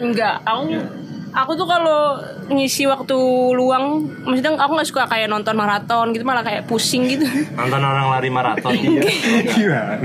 [0.00, 0.72] Enggak, aku
[1.36, 2.16] aku tuh kalau
[2.48, 3.18] ngisi waktu
[3.52, 7.28] luang, maksudnya aku nggak suka kayak nonton maraton gitu, malah kayak pusing gitu.
[7.52, 8.72] Nonton orang lari maraton.
[9.52, 10.00] gimana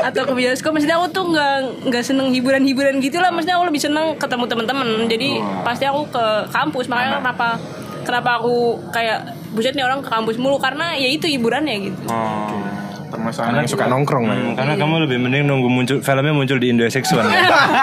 [0.00, 1.56] Atau ke bioskop, maksudnya aku tuh nggak
[1.92, 4.88] nggak seneng hiburan-hiburan gitu lah, maksudnya aku lebih seneng ketemu teman-teman.
[5.10, 5.28] Jadi
[5.60, 7.60] pasti aku ke kampus, makanya kenapa
[8.04, 8.54] kenapa aku
[8.88, 9.18] kayak
[9.50, 12.00] buset nih orang ke kampus mulu karena ya itu hiburannya gitu.
[12.06, 12.60] Oh.
[13.08, 16.66] termasuk anak yang suka nongkrong Hmm, karena kamu lebih mending nunggu muncul filmnya muncul di
[16.68, 17.22] Indo Seksual.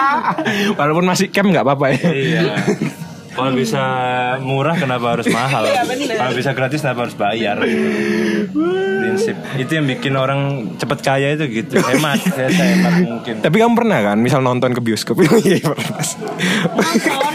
[0.78, 2.42] walaupun masih camp nggak apa-apa ya iya.
[3.32, 3.80] Kalau bisa
[4.44, 5.64] murah kenapa harus mahal?
[5.64, 5.88] Iya.
[5.88, 7.56] Kalau bisa gratis kenapa harus bayar?
[7.64, 9.36] Prinsip.
[9.56, 10.40] Itu yang bikin orang
[10.76, 11.80] cepet kaya itu gitu.
[11.80, 13.34] Hemat, ya, hemat mungkin.
[13.40, 15.16] tapi kamu pernah kan misal nonton ke bioskop
[15.48, 16.04] Iya, pernah.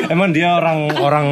[0.07, 1.25] Emang dia orang orang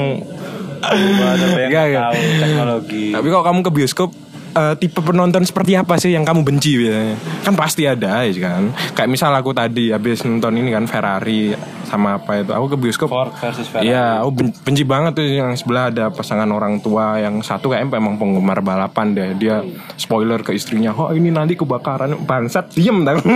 [0.93, 2.03] Enggak, enggak.
[2.13, 3.05] tahu teknologi.
[3.15, 4.09] tapi kalau kamu ke bioskop
[4.55, 8.71] eh, tipe penonton seperti apa sih yang kamu benci biasanya kan pasti ada ya kan
[8.95, 11.51] kayak misal aku tadi habis nonton ini kan Ferrari
[11.95, 13.89] sama apa itu aku ke bioskop Ford versus Ferrari.
[13.89, 17.87] Iya, aku ben- benci banget tuh yang sebelah ada pasangan orang tua yang satu kayak
[17.87, 19.29] emang penggemar balapan deh.
[19.39, 19.63] Dia
[19.95, 23.23] spoiler ke istrinya, "Oh, ini nanti kebakaran." Bangsat, diem dong.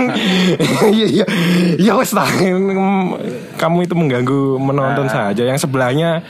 [0.90, 1.26] Iya, iya.
[1.78, 2.12] Ya wes.
[3.56, 5.42] Kamu itu mengganggu menonton saja.
[5.42, 6.20] Yang sebelahnya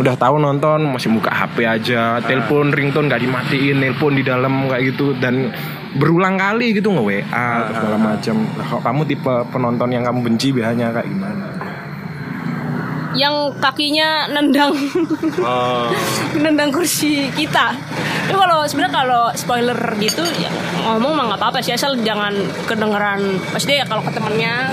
[0.00, 4.96] udah tahu nonton masih buka HP aja, telepon ringtone gak dimatiin, nelpon di dalam kayak
[4.96, 5.52] gitu dan
[5.96, 8.36] berulang kali gitu nge WA atau segala macam.
[8.56, 11.45] Nah, kamu tipe penonton yang kamu benci biasanya kayak gimana?
[13.16, 14.72] Yang kakinya nendang
[15.40, 15.88] Oh.
[16.44, 17.72] nendang kursi kita.
[18.26, 20.50] Tapi kalau sebenarnya kalau spoiler gitu ya
[20.86, 22.32] ngomong mah nggak apa-apa sih asal jangan
[22.68, 23.40] kedengeran.
[23.50, 24.70] Maksudnya ya kalau ke temennya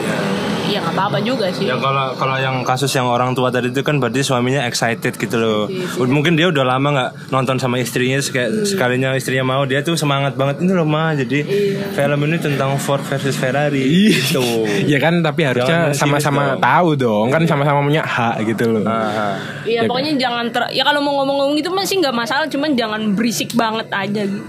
[0.65, 1.65] ya nggak apa-apa juga sih.
[1.65, 5.35] Ya kalau kalau yang kasus yang orang tua tadi itu kan berarti suaminya excited gitu
[5.35, 5.61] loh.
[5.67, 8.65] Iya, Mungkin dia udah lama nggak nonton sama istrinya kayak Hmm.
[8.65, 11.93] sekalinya istrinya mau dia tuh semangat banget ini loh mah jadi Iya.
[11.93, 13.83] film ini tentang Ford versus Ferrari
[14.13, 14.43] gitu.
[14.85, 18.83] Ya kan tapi harusnya sama-sama tahu dong kan sama-sama punya hak gitu loh.
[18.83, 23.01] Ah, Iya pokoknya jangan ter ya kalau mau ngomong-ngomong gitu masih nggak masalah cuman jangan
[23.13, 24.43] berisik banget aja gitu.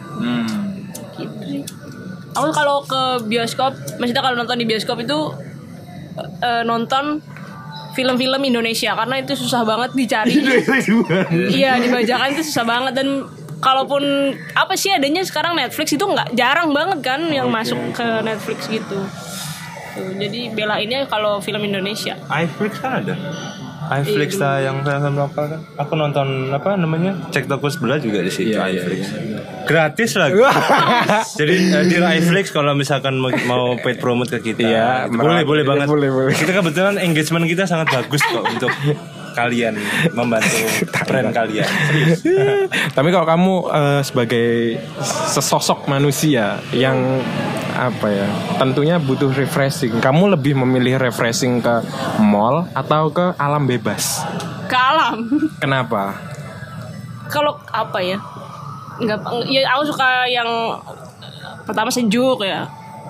[1.15, 1.63] Gitu sih.
[2.35, 5.15] Aku kalau ke bioskop, maksudnya kalau nonton di bioskop itu
[6.19, 7.21] eh, nonton
[7.95, 10.35] film-film Indonesia karena itu susah banget dicari.
[11.59, 13.09] Iya dibajakan itu susah banget dan
[13.63, 18.67] kalaupun apa sih adanya sekarang Netflix itu nggak jarang banget kan yang masuk ke Netflix
[18.67, 18.99] gitu.
[19.95, 22.19] Tuh, jadi belainnya kalau film Indonesia.
[22.27, 23.15] iFlix kan ada.
[24.01, 25.61] iFlix lah yang film lokal kan.
[25.77, 27.15] Aku nonton apa namanya?
[27.29, 29.01] Cek toko sebelah juga di situ Iya, iya, iFlix.
[29.65, 30.35] Gratis lagi.
[31.41, 35.63] Jadi eh, di iFlix kalau misalkan mau, mau paid promote ke kita, Iya, boleh boleh
[35.63, 35.87] banget.
[35.87, 36.33] boleh, boleh.
[36.33, 38.73] Kita kebetulan engagement kita sangat bagus kok untuk
[39.35, 39.75] kalian
[40.15, 40.63] membantu
[41.05, 41.67] brand kalian.
[42.95, 44.49] Tapi kalau kamu eh, sebagai
[45.35, 46.97] sesosok manusia yang
[47.75, 49.99] apa ya, tentunya butuh refreshing.
[49.99, 51.83] Kamu lebih memilih refreshing ke
[52.19, 54.23] mall atau ke alam bebas?
[54.65, 55.27] Ke alam.
[55.63, 56.35] Kenapa?
[57.25, 58.19] kalau apa ya
[58.95, 59.19] nggak
[59.51, 60.47] ya aku suka yang
[61.67, 62.69] pertama sejuk ya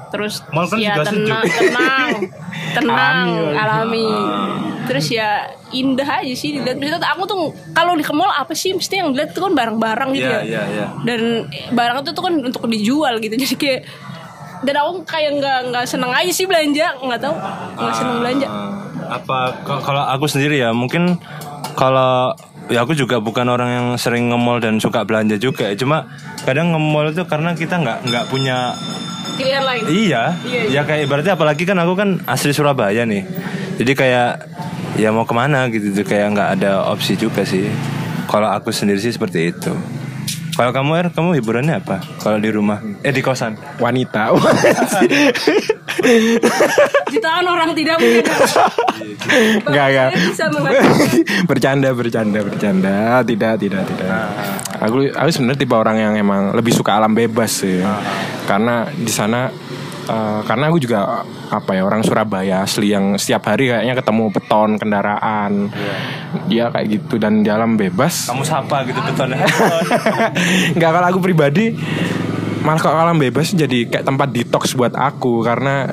[0.08, 1.58] terus Mall kan ya juga tenang sejuk.
[1.60, 2.08] tenang
[2.78, 4.08] tenang Alami, alami,
[4.86, 5.44] terus ya
[5.74, 7.40] indah aja sih dilihat tuh aku tuh
[7.74, 10.42] kalau di ke mall apa sih mesti yang dilihat tuh kan barang-barang gitu Iya, ya
[10.46, 10.86] iya, iya.
[11.02, 11.20] dan
[11.74, 13.80] barang itu tuh kan untuk dijual gitu jadi kayak
[14.64, 17.34] dan aku kayak nggak nggak seneng aja sih belanja nggak tahu
[17.76, 18.46] nggak seneng belanja
[19.04, 19.38] Ah, apa
[19.84, 21.20] kalau aku sendiri ya mungkin
[21.76, 22.32] kalau
[22.72, 25.68] ya aku juga bukan orang yang sering nge-mall dan suka belanja juga.
[25.76, 26.08] Cuma
[26.42, 28.72] kadang nge-mall itu karena kita nggak nggak punya
[29.34, 33.26] pilihan lain Iya, Iya, ya kayak ibaratnya apalagi kan aku kan asli Surabaya nih.
[33.76, 34.30] Jadi kayak
[34.94, 37.66] ya mau ke mana gitu tuh kayak nggak ada opsi juga sih.
[38.30, 39.72] Kalau aku sendiri sih seperti itu.
[40.54, 41.98] Kalau kamu Er, kamu hiburannya apa?
[42.22, 42.78] Kalau di rumah?
[43.02, 43.58] Eh di kosan?
[43.82, 44.30] Wanita.
[47.10, 48.22] jutaan orang tidak punya
[49.66, 50.08] Enggak, enggak.
[50.14, 50.98] Saya bisa mengatakan
[51.50, 52.96] bercanda, bercanda, bercanda.
[53.26, 54.26] Tidak, tidak, tidak.
[54.78, 57.82] Aku aku sebenarnya tipe orang yang emang lebih suka alam bebas sih.
[58.46, 59.50] Karena di sana
[60.08, 64.70] eh, karena aku juga apa ya orang Surabaya asli yang setiap hari kayaknya ketemu beton
[64.76, 65.72] kendaraan.
[66.50, 68.28] Dia kayak gitu dan di alam bebas.
[68.28, 69.44] Kamu sapa gitu betonnya?
[70.76, 71.74] Enggak kalau aku pribadi
[72.64, 75.84] malah kalau alam bebas jadi kayak tempat detox buat aku karena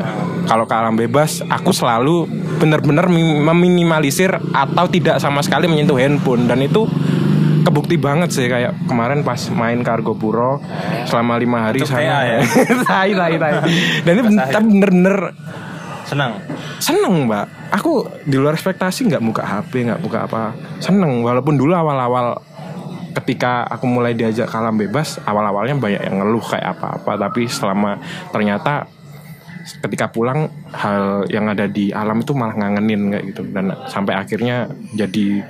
[0.47, 2.31] kalau ke alam bebas aku selalu
[2.63, 6.87] benar-benar mi- meminimalisir atau tidak sama sekali menyentuh handphone dan itu
[7.61, 10.61] kebukti banget sih kayak kemarin pas main Kargo Puro
[11.07, 12.39] selama lima hari sana PA ya?
[12.89, 13.53] tai tai tai.
[14.05, 15.17] Dan ini tapi bener-bener
[16.11, 16.43] Senang.
[16.83, 17.71] seneng mbak.
[17.71, 20.51] Aku di luar ekspektasi nggak buka HP nggak buka apa.
[20.83, 22.35] Seneng walaupun dulu awal-awal
[23.15, 27.15] ketika aku mulai diajak ke alam bebas awal-awalnya banyak yang ngeluh kayak apa-apa.
[27.15, 27.95] Tapi selama
[28.27, 28.91] ternyata
[29.61, 33.41] ketika pulang hal yang ada di alam itu malah ngangenin kayak gitu.
[33.47, 35.47] Dan sampai akhirnya jadi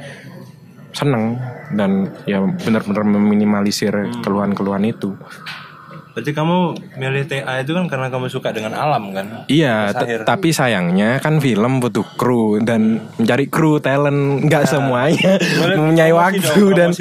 [0.92, 1.40] seneng
[1.74, 3.92] dan ya benar-benar meminimalisir
[4.24, 5.16] keluhan-keluhan itu
[6.12, 6.58] Berarti kamu
[7.00, 9.48] milih TA itu kan karena kamu suka dengan alam kan?
[9.48, 9.96] Iya,
[10.28, 16.44] tapi sayangnya kan film butuh kru dan mencari kru talent nggak semuanya Boleh mempunyai waktu
[16.44, 16.90] dong, dan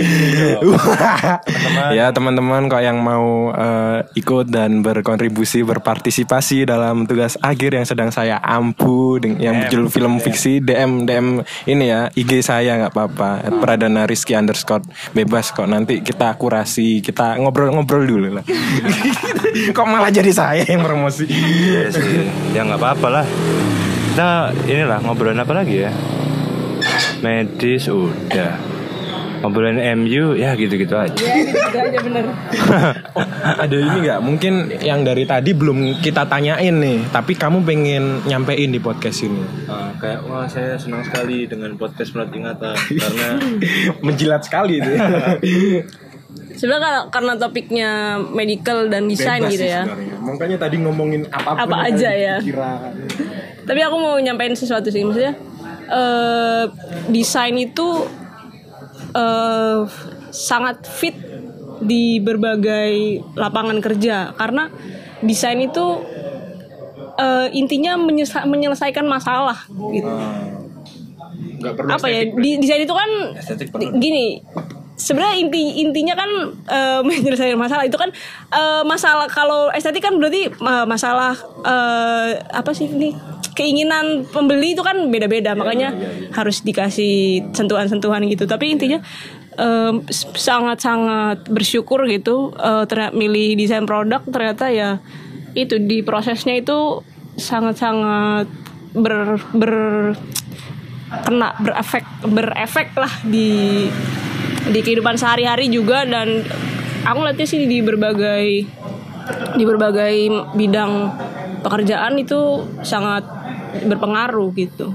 [1.50, 1.90] Teman-teman.
[1.94, 8.11] ya teman-teman kok yang mau eh, ikut dan berkontribusi berpartisipasi dalam tugas akhir yang sedang
[8.14, 11.26] saya ampu dengan yang berjudul film fiksi DM DM
[11.66, 13.30] ini ya IG saya nggak apa-apa.
[13.58, 18.44] Pradana Rizky underscore bebas kok nanti kita kurasi kita ngobrol-ngobrol dulu lah
[19.76, 22.28] kok malah jadi saya yang promosi Iya sih.
[22.53, 23.26] Ya nggak apa-apa lah.
[24.11, 24.28] Kita
[24.64, 25.92] inilah ngobrolin apa lagi ya?
[27.20, 28.55] Medis udah.
[29.40, 31.16] Ngobrolin MU ya gitu-gitu aja.
[31.16, 32.24] ya gitu aja bener
[33.64, 34.53] ada ini nggak mungkin
[34.84, 39.96] yang dari tadi belum kita tanyain nih tapi kamu pengen nyampein di podcast ini Ah,
[39.96, 43.28] kayak wah saya senang sekali dengan podcast Melat Ingatan karena
[44.05, 44.92] menjilat sekali itu
[46.61, 47.90] sebenarnya karena, karena topiknya
[48.20, 49.88] medical dan desain gitu ya.
[50.20, 52.36] makanya tadi ngomongin apa pun Apa aja ya.
[52.44, 52.92] pikiran.
[53.64, 55.32] tapi aku mau nyampein sesuatu sih maksudnya
[55.88, 56.64] eh
[57.08, 58.04] desain itu
[59.16, 59.80] eh
[60.30, 61.16] sangat fit
[61.80, 64.36] di berbagai lapangan kerja.
[64.36, 64.68] Karena
[65.24, 66.04] desain itu
[67.16, 67.96] eh, intinya
[68.46, 70.08] menyelesaikan masalah gitu.
[71.61, 73.68] Nggak perlu apa ya di desain itu kan Estetik
[74.00, 74.40] gini
[75.01, 76.30] sebenarnya inti intinya kan
[76.68, 78.12] eh, menyelesaikan masalah itu kan
[78.53, 81.32] eh, masalah kalau estetik kan berarti eh, masalah
[81.64, 83.16] eh, apa sih ini
[83.57, 85.57] keinginan pembeli itu kan beda-beda.
[85.57, 85.92] Makanya
[86.32, 88.44] harus dikasih sentuhan-sentuhan gitu.
[88.44, 89.01] Tapi intinya
[89.57, 95.01] eh, s- sangat-sangat bersyukur gitu eh, ternyata milih desain produk ternyata ya
[95.57, 97.03] itu di prosesnya itu
[97.34, 98.46] sangat-sangat
[98.94, 99.74] ber, ber
[101.11, 103.90] kena berefek berefek lah di
[104.68, 106.44] di kehidupan sehari-hari juga dan
[107.08, 108.44] aku lihatnya sih di berbagai
[109.56, 110.14] di berbagai
[110.52, 110.92] bidang
[111.64, 113.24] pekerjaan itu sangat
[113.86, 114.92] berpengaruh gitu.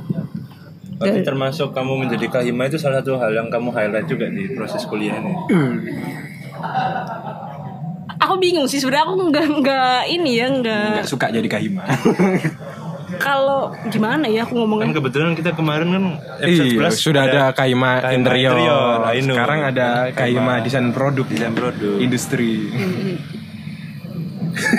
[0.96, 4.88] Berarti termasuk kamu menjadi kahima itu salah satu hal yang kamu highlight juga di proses
[4.88, 5.34] kuliah ini.
[8.16, 11.84] Aku bingung sih sebenarnya aku nggak nggak ini ya nggak nggak suka jadi kahima
[13.18, 16.04] kalau gimana ya aku Kan ngomongnya kebetulan kita kemarin kan
[16.40, 18.54] episode Iya, 11 sudah ada kahima interior.
[18.54, 19.36] interior, know.
[19.36, 21.96] Sekarang ada kahima desain produk, desain produk.
[21.98, 22.70] industri.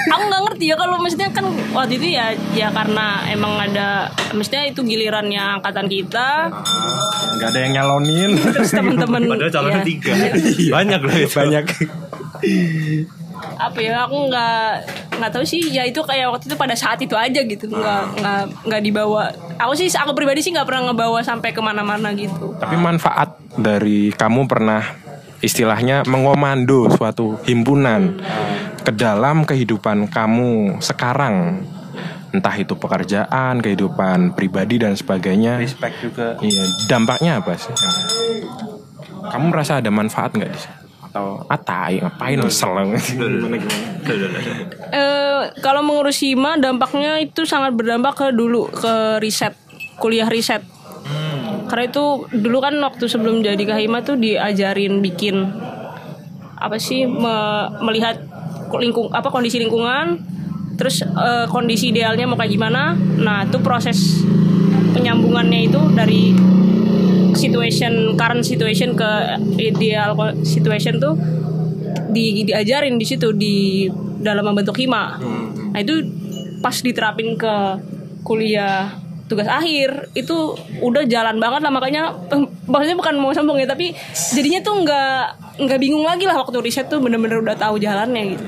[0.06, 4.64] aku nggak ngerti ya kalau maksudnya kan waktu itu ya ya karena emang ada maksudnya
[4.64, 6.48] itu gilirannya angkatan kita
[7.36, 8.30] Nggak ada yang nyalonin.
[8.40, 10.12] terus teman-teman Padahal calonnya ya, tiga.
[10.72, 11.34] Banyak loh itu.
[11.36, 11.64] Banyak.
[13.56, 14.68] apa ya aku nggak
[15.16, 18.42] nggak tahu sih ya itu kayak waktu itu pada saat itu aja gitu nggak nggak
[18.68, 22.76] nggak dibawa aku sih aku pribadi sih nggak pernah ngebawa sampai ke mana-mana gitu Tapi
[22.76, 24.84] manfaat dari kamu pernah
[25.40, 28.20] istilahnya mengomando suatu himpunan
[28.84, 31.64] ke dalam kehidupan kamu sekarang
[32.36, 35.56] entah itu pekerjaan, kehidupan pribadi dan sebagainya.
[35.56, 36.36] Respect juga.
[36.44, 37.72] Iya, dampaknya apa sih?
[39.32, 40.85] Kamu merasa ada manfaat nggak di sana?
[41.16, 43.86] Atau ah tai ngapain kesel gimana gimana?
[45.00, 49.56] eh kalau mengurus hima dampaknya itu sangat berdampak ke dulu ke riset
[49.96, 50.60] kuliah riset.
[51.66, 55.50] Karena itu dulu kan waktu sebelum jadi kahima tuh diajarin bikin
[56.56, 58.20] apa sih me- melihat
[58.76, 60.20] lingkung apa kondisi lingkungan
[60.76, 62.92] terus eh, kondisi idealnya mau kayak gimana.
[62.94, 64.20] Nah itu proses
[64.92, 66.36] penyambungannya itu dari
[67.36, 69.10] situation current situation ke
[69.60, 71.14] ideal situation tuh
[72.10, 73.86] di diajarin di situ di
[74.20, 75.20] dalam membentuk hima.
[75.72, 76.00] Nah itu
[76.64, 77.54] pas diterapin ke
[78.24, 78.90] kuliah
[79.26, 81.72] tugas akhir itu udah jalan banget lah.
[81.72, 82.02] Makanya
[82.72, 83.92] maksudnya bukan mau sombong ya tapi
[84.34, 85.22] jadinya tuh nggak
[85.62, 88.44] nggak bingung lagi lah waktu riset tuh bener-bener udah tahu jalannya gitu.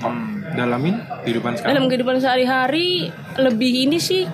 [0.00, 0.96] Hmm, dalamin
[1.28, 1.76] kehidupan sekarang.
[1.76, 4.24] dalam kehidupan sehari-hari lebih ini sih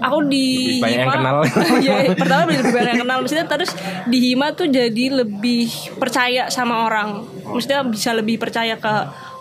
[0.00, 1.36] aku di Lebih banyak yang Hima- kenal.
[1.84, 3.18] Iya, pertama lebih banyak yang kenal.
[3.20, 3.70] Maksudnya terus
[4.06, 7.22] di Hima tuh jadi lebih percaya sama orang.
[7.46, 8.92] Maksudnya bisa lebih percaya ke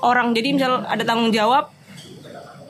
[0.01, 0.31] orang.
[0.31, 1.71] Jadi misal ada tanggung jawab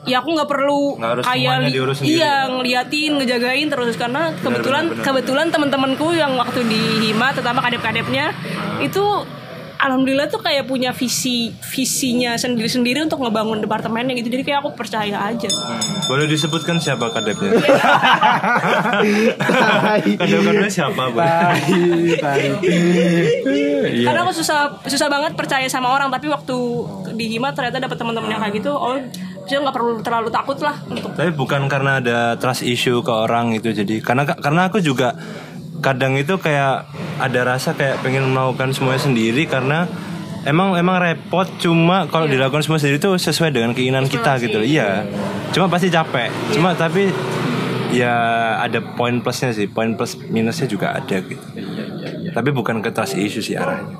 [0.08, 3.94] ya aku nggak perlu harus kayak iya ngeliatin ngejagain terus.
[3.94, 5.04] Karena kebetulan benar, benar.
[5.04, 8.32] kebetulan teman-temanku yang waktu di Hima terutama kadep-kadepnya
[8.80, 9.04] itu
[9.80, 14.28] alhamdulillah tuh kayak punya visi visinya sendiri-sendiri untuk ngebangun departemennya gitu.
[14.28, 15.48] Jadi kayak aku percaya aja.
[16.06, 17.50] Boleh disebutkan siapa kadepnya?
[20.20, 21.20] Kadep-kadepnya siapa, Bu?
[21.20, 22.30] Iya.
[24.06, 26.12] karena aku susah susah banget percaya sama orang.
[26.12, 26.56] Tapi waktu
[27.20, 28.96] di Hima ternyata dapat teman-teman yang kayak gitu oh
[29.44, 33.52] saya nggak perlu terlalu takut lah untuk Tapi bukan karena ada trust issue ke orang
[33.52, 35.12] itu jadi karena karena aku juga
[35.80, 36.88] kadang itu kayak
[37.20, 39.88] ada rasa kayak pengen melakukan semuanya sendiri karena
[40.44, 44.68] emang emang repot cuma kalau dilakukan semua sendiri itu sesuai dengan keinginan kita gitu loh.
[44.68, 45.04] Iya.
[45.52, 46.30] Cuma pasti capek.
[46.56, 47.10] Cuma tapi
[47.90, 48.14] ya
[48.60, 49.66] ada poin plusnya sih.
[49.68, 51.44] Poin plus minusnya juga ada gitu.
[52.30, 53.98] Tapi bukan ke trust issue sih arahnya.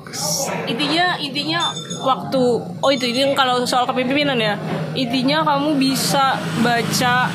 [0.65, 1.67] intinya intinya
[1.99, 2.41] waktu
[2.79, 4.55] oh itu ini kalau soal kepemimpinan ya
[4.95, 7.27] intinya kamu bisa baca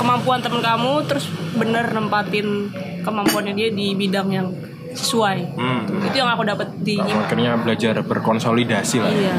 [0.00, 4.48] kemampuan teman kamu terus bener nempatin kemampuannya dia di bidang yang
[4.90, 5.86] sesuai Hmm.
[6.02, 9.12] itu yang aku dapat di Hima Akhirnya belajar berkonsolidasi lah.
[9.12, 9.36] iya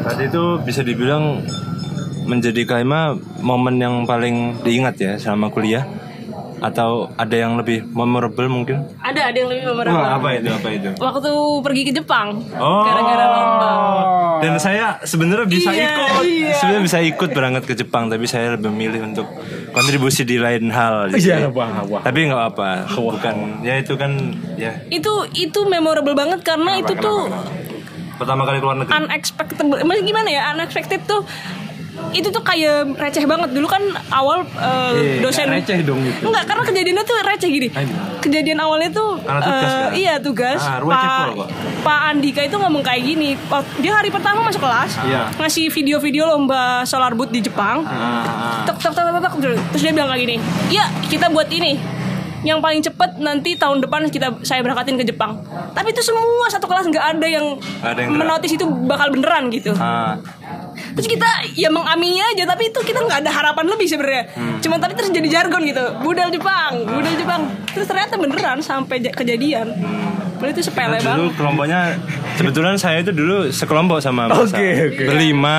[0.00, 1.44] Tadi itu bisa dibilang
[2.24, 5.84] menjadi Kaima momen yang paling diingat ya selama kuliah
[6.60, 8.82] atau ada yang lebih memorable mungkin?
[8.98, 10.48] ada ada yang lebih memorable Wah, apa itu?
[10.48, 10.90] Apa itu?
[10.94, 11.30] waktu
[11.60, 12.82] pergi ke Jepang Oh.
[12.82, 13.72] gara-gara lomba
[14.38, 16.22] Dan saya sebenarnya bisa Iya, ikut.
[16.24, 16.54] iya.
[16.54, 19.26] Sebenarnya bisa ikut berangkat ke Jepang, tapi saya lebih memilih untuk
[19.68, 21.10] kontribusi di lain hal.
[21.10, 21.26] gitu.
[21.28, 21.98] Iya, wah, wah.
[22.00, 23.34] Tapi nggak apa, bukan.
[23.60, 24.14] Ya itu kan,
[24.54, 27.26] ya itu itu memorable banget karena itu tuh
[28.14, 28.94] pertama kali keluar negeri.
[28.96, 31.22] unexpected maksudnya gimana ya unexpected tuh
[32.08, 33.52] itu tuh kayak receh banget.
[33.52, 36.24] Dulu kan awal eh, Eh, dosen receh dong itu.
[36.24, 37.68] enggak karena kejadiannya tuh receh gini.
[38.18, 39.90] Kejadian awalnya tuh Karena tugas kan?
[39.94, 40.60] iya tugas.
[40.60, 41.26] Ah, ruang pak
[41.78, 43.36] pak Andika itu ngomong kayak gini.
[43.78, 45.28] Dia hari pertama masuk kelas Iya.
[45.34, 47.84] ngasih video-video lomba solar boot di Jepang.
[47.84, 49.34] Ah, tek tek tek tek tek
[49.68, 50.36] terus dia bilang kayak gini
[50.68, 51.76] ya kita buat ini.
[52.38, 55.42] Yang paling cepet nanti tahun depan kita saya berangkatin ke Jepang.
[55.74, 59.74] Tapi itu semua satu kelas nggak ada yang, Ada yang menotis itu bakal beneran gitu.
[59.74, 60.14] Ah.
[60.98, 64.58] Terus kita ya mengamini aja tapi itu kita nggak ada harapan lebih sebenarnya Hmm.
[64.58, 69.14] cuma tapi terus jadi jargon gitu budal Jepang budal Jepang terus ternyata beneran sampai ja-
[69.14, 69.70] kejadian
[70.38, 71.80] Padahal itu sepele Dulu banget kelompoknya
[72.38, 74.54] sebetulnya saya itu dulu sekelompok sama Mas.
[74.54, 75.04] Oke, oke.
[75.04, 75.58] Berlima,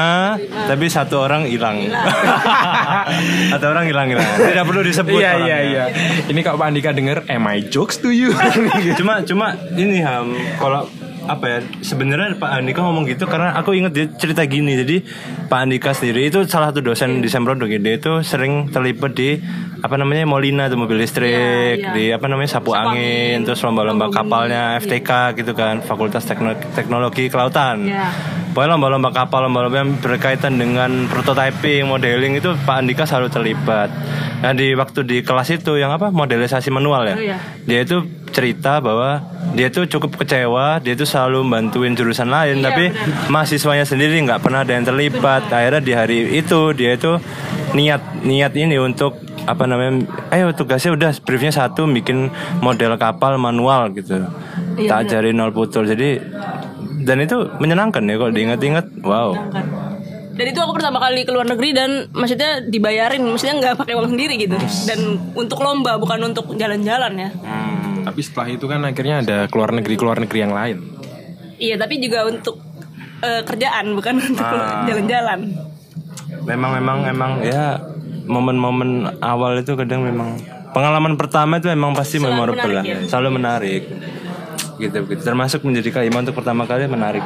[0.72, 1.84] tapi satu orang hilang.
[3.52, 4.24] satu orang hilang hilang.
[4.24, 5.84] Tidak perlu disebut Iya iya iya.
[6.26, 8.32] Ini kalau Pak Andika denger, am I jokes to you?
[9.00, 10.88] cuma cuma ini ham kalau
[11.30, 15.06] apa ya sebenarnya Pak Andika ngomong gitu karena aku inget dia cerita gini jadi
[15.46, 17.78] Pak Andika sendiri itu salah satu dosen di ya.
[17.78, 19.38] dia itu sering terlibat di
[19.80, 21.92] apa namanya Molina atau mobil listrik Iya, iya.
[21.94, 26.26] di apa namanya sapu, Sapu angin, angin, terus lomba-lomba lomba kapalnya FTK gitu kan Fakultas
[26.26, 28.10] Tekno- Teknologi Kelautan Iya.
[28.50, 33.94] Pokoknya lomba-lomba kapal, lomba-lomba yang berkaitan dengan prototyping, modeling itu Pak Andika selalu terlibat.
[34.42, 37.38] Nah di waktu di kelas itu yang apa modelisasi manual ya, Oh, iya.
[37.70, 38.02] dia itu
[38.40, 39.20] cerita bahwa
[39.52, 43.28] dia itu cukup kecewa, dia itu selalu bantuin jurusan lain, Iya, tapi benar.
[43.28, 45.52] mahasiswanya sendiri nggak pernah ada yang terlibat.
[45.52, 47.20] Akhirnya di hari itu dia itu
[47.76, 52.30] niat niat ini untuk apa namanya, ayo tugasnya udah briefnya satu bikin
[52.60, 54.24] model kapal manual gitu,
[54.80, 55.10] Iya, tak benar.
[55.12, 55.84] ajarin nol putul.
[55.84, 56.22] Jadi
[57.04, 59.36] dan itu menyenangkan ya kalau diingat-ingat, wow.
[60.30, 64.16] Dan itu aku pertama kali ke luar negeri dan maksudnya dibayarin maksudnya nggak pakai uang
[64.16, 64.56] sendiri gitu
[64.88, 67.30] dan untuk lomba bukan untuk jalan-jalan ya
[68.10, 70.78] Tapi setelah itu kan akhirnya ada keluar negeri keluar negeri yang lain.
[71.58, 72.58] iya tapi juga untuk
[73.20, 74.84] eh, kerjaan bukan untuk Ah.
[74.84, 75.40] jalan-jalan
[76.42, 77.78] Memang memang emang ya
[78.26, 78.90] momen-momen
[79.20, 80.40] awal itu kadang memang
[80.70, 82.98] pengalaman pertama itu memang pasti Selalu memorable menarik lah, ya?
[83.06, 83.82] selalu menarik.
[84.80, 87.22] Gitu gitu termasuk menjadi Kahima untuk pertama kali menarik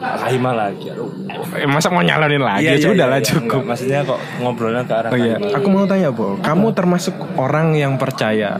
[0.00, 1.14] Kahima lagi aduh.
[1.54, 2.66] Eh, masa mau nyalonin lagi?
[2.66, 3.26] Iya, iya, Sudah iya, lah iya.
[3.26, 3.60] cukup.
[3.62, 5.56] Enggak, maksudnya kok ngobrolnya ke arah Oh iya, Kahima.
[5.58, 6.26] aku mau tanya, Bo.
[6.42, 8.50] Kamu termasuk orang yang percaya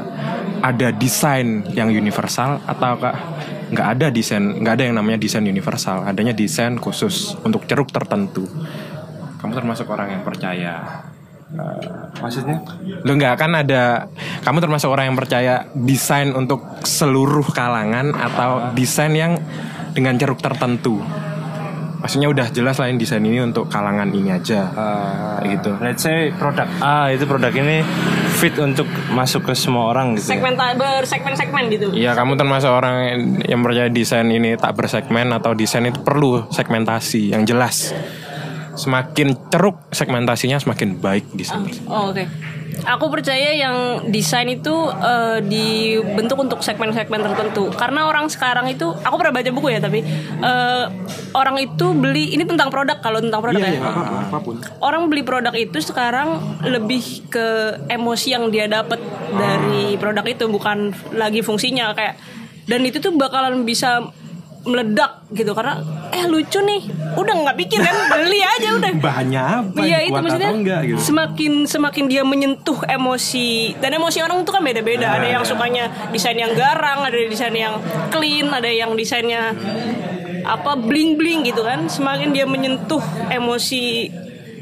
[0.62, 3.14] ada desain yang universal ataukah
[3.74, 8.47] nggak ada desain, nggak ada yang namanya desain universal, adanya desain khusus untuk ceruk tertentu.
[9.42, 11.05] Kamu termasuk orang yang percaya.
[12.18, 12.59] Maksudnya
[13.05, 14.09] Lo nggak akan ada,
[14.42, 19.36] kamu termasuk orang yang percaya desain untuk seluruh kalangan atau desain yang
[19.92, 20.98] dengan ceruk tertentu.
[22.05, 24.68] Maksudnya udah jelas lain desain ini untuk kalangan ini aja.
[24.76, 25.70] uh, Kayak gitu.
[25.80, 27.80] let's say produk A itu produk ini
[28.36, 30.36] fit untuk masuk ke semua orang gitu ya.
[30.36, 32.96] segmen bersegmen-segmen gitu Iya, kamu termasuk orang
[33.48, 37.96] yang percaya desain ini tak bersegmen atau desain itu perlu segmentasi yang jelas.
[38.75, 41.62] Semakin ceruk segmentasinya semakin baik desain.
[41.64, 41.89] tersebut.
[41.91, 42.27] Oh, Oke.
[42.85, 47.70] Aku percaya yang desain itu eh, dibentuk untuk segmen-segmen tertentu.
[47.70, 50.03] Karena orang sekarang itu, aku pernah baca buku ya, tapi
[50.43, 50.85] eh,
[51.33, 53.79] orang itu beli ini tentang produk kalau tentang produk ya.
[53.79, 54.59] apa pun.
[54.83, 58.99] Orang beli produk itu sekarang lebih ke emosi yang dia dapat
[59.33, 62.18] dari produk itu, bukan lagi fungsinya kayak.
[62.64, 64.09] Dan itu tuh bakalan bisa
[64.64, 65.76] meledak gitu karena
[66.08, 69.80] eh lucu nih udah nggak pikir kan beli aja udah Bahannya apa?
[69.84, 70.98] Iya itu maksudnya atau enggak gitu.
[70.98, 75.20] semakin semakin dia menyentuh emosi dan emosi orang itu kan beda-beda.
[75.20, 77.76] ada yang sukanya desain yang garang, ada desain yang
[78.08, 79.52] clean, ada yang desainnya
[80.44, 81.84] apa bling bling gitu kan.
[81.88, 84.08] Semakin dia menyentuh emosi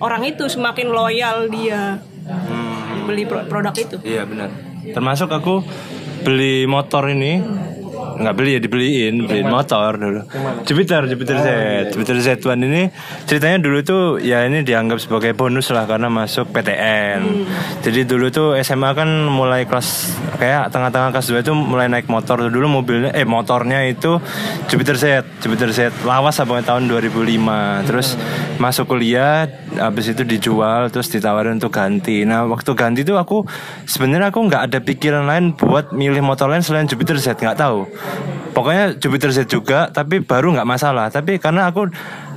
[0.02, 2.02] orang itu, semakin loyal dia
[3.06, 3.96] beli pro- produk itu.
[4.02, 4.50] Iya benar.
[4.82, 5.62] Termasuk aku
[6.22, 7.38] beli motor ini
[8.18, 10.20] nggak beli ya dibeliin beliin motor dulu.
[10.66, 11.48] Jupiter Jupiter Z
[11.94, 12.88] Jupiter Z1 ini
[13.28, 17.20] ceritanya dulu tuh ya ini dianggap sebagai bonus lah karena masuk PTN
[17.82, 22.46] jadi dulu tuh SMA kan mulai kelas kayak tengah-tengah kelas 2 itu mulai naik motor.
[22.46, 24.18] Dulu mobilnya eh motornya itu
[24.70, 25.04] Jupiter Z
[25.42, 28.14] Jupiter Z lawas sampai tahun 2005 terus
[28.58, 32.22] masuk kuliah habis itu dijual terus ditawarin untuk ganti.
[32.22, 33.42] Nah waktu ganti tuh aku
[33.86, 37.86] sebenarnya aku nggak ada pikiran lain buat milih motor lain selain Jupiter Z nggak tahu
[38.52, 41.08] pokoknya Jupiter Z juga tapi baru nggak masalah.
[41.08, 41.88] Tapi karena aku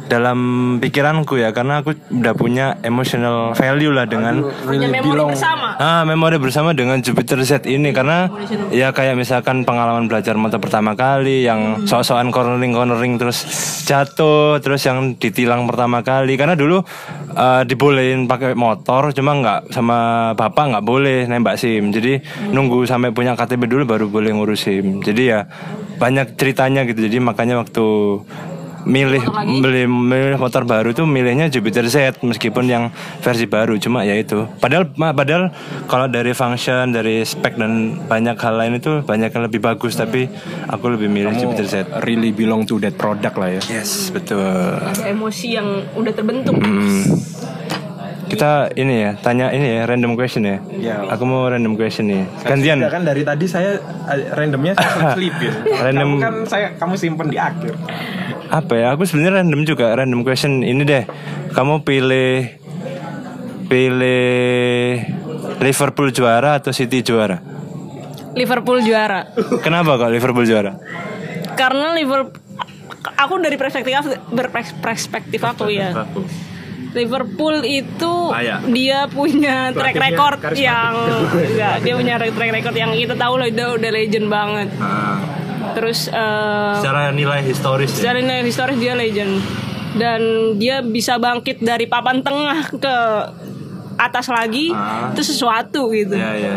[0.06, 0.40] dalam
[0.78, 5.68] pikiranku ya karena aku udah punya emotional value lah dengan Punya memori bersama.
[5.82, 7.90] Ah, memori bersama dengan Jupiter Z ini.
[7.90, 8.30] Karena
[8.70, 13.42] ya kayak misalkan pengalaman belajar motor pertama kali yang sok-sokan cornering cornering terus
[13.86, 16.38] jatuh, terus yang ditilang pertama kali.
[16.38, 16.86] Karena dulu
[17.36, 21.92] eh, dibolehin pakai motor cuma nggak sama bapak nggak boleh nembak SIM.
[21.92, 22.20] Jadi
[22.56, 25.04] nunggu sampai punya KTP dulu baru boleh ngurus SIM.
[25.04, 25.46] Jadi ya
[26.00, 27.06] banyak ceritanya gitu.
[27.06, 27.86] Jadi makanya waktu
[28.86, 29.22] milih
[29.60, 32.84] beli milih motor baru tuh milihnya Jupiter Z meskipun yang
[33.20, 35.50] versi baru cuma ya itu padahal ma- padahal
[35.86, 37.72] kalau dari function dari spek dan
[38.02, 40.30] banyak hal lain itu banyak yang lebih bagus tapi
[40.66, 43.62] aku lebih milih Jupiter Z really belong to that product lah ya.
[43.72, 44.40] yes betul
[44.78, 46.54] Ada emosi yang udah terbentuk.
[46.56, 47.04] Hmm.
[48.26, 50.96] Kita ini ya tanya ini ya random question ya Ya.
[51.06, 55.54] aku mau random question nih gantian Sudah kan dari tadi saya eh, randomnya saya selipin.
[55.72, 57.74] Random- Kamu kan saya kamu simpen di akhir.
[58.48, 61.04] apa ya aku sebenarnya random juga random question ini deh
[61.52, 62.50] kamu pilih
[63.66, 65.02] pilih
[65.58, 67.42] Liverpool juara atau City juara
[68.34, 69.32] Liverpool juara.
[69.60, 70.78] kenapa kok Liverpool juara
[71.54, 72.36] Karena Liverpool
[73.08, 73.94] aku dari perspektif
[74.28, 75.94] berperspektif aku ya.
[76.96, 78.60] Liverpool itu Layak.
[78.72, 80.94] dia punya track record yang
[81.52, 84.68] enggak, dia punya track record yang kita tahu lah udah udah legend banget.
[85.76, 87.98] Terus eh, secara nilai historis ya?
[88.00, 89.44] secara nilai historis dia legend
[89.96, 90.22] dan
[90.56, 92.96] dia bisa bangkit dari papan tengah ke
[93.96, 95.12] atas lagi Ah.
[95.12, 96.16] itu sesuatu gitu.
[96.16, 96.56] ya ya, ya.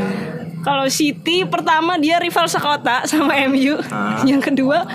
[0.58, 3.78] Kalau City pertama dia rival sekota sama MU.
[3.88, 4.18] Ah.
[4.22, 4.86] Yang kedua,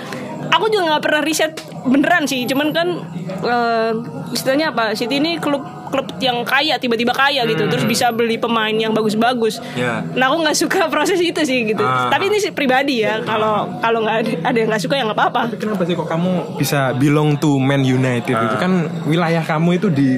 [0.53, 1.51] aku juga nggak pernah riset
[1.83, 2.45] beneran sih.
[2.45, 2.87] Cuman kan
[3.25, 3.91] eh,
[4.31, 4.93] istilahnya apa?
[4.93, 7.65] City ini klub klub yang kaya tiba-tiba kaya gitu.
[7.69, 9.61] Terus bisa beli pemain yang bagus-bagus.
[9.61, 9.77] Hmm.
[9.77, 9.93] Ya.
[10.13, 11.81] Nah aku nggak suka proses itu sih gitu.
[11.81, 12.09] Ah.
[12.13, 13.21] Tapi ini sih pribadi ya.
[13.25, 15.41] Kalau kalau nggak ada, ada yang nggak suka ya nggak apa-apa.
[15.49, 19.87] Tapi kenapa sih kok kamu bisa belong to Man United itu kan wilayah kamu itu
[19.89, 20.09] di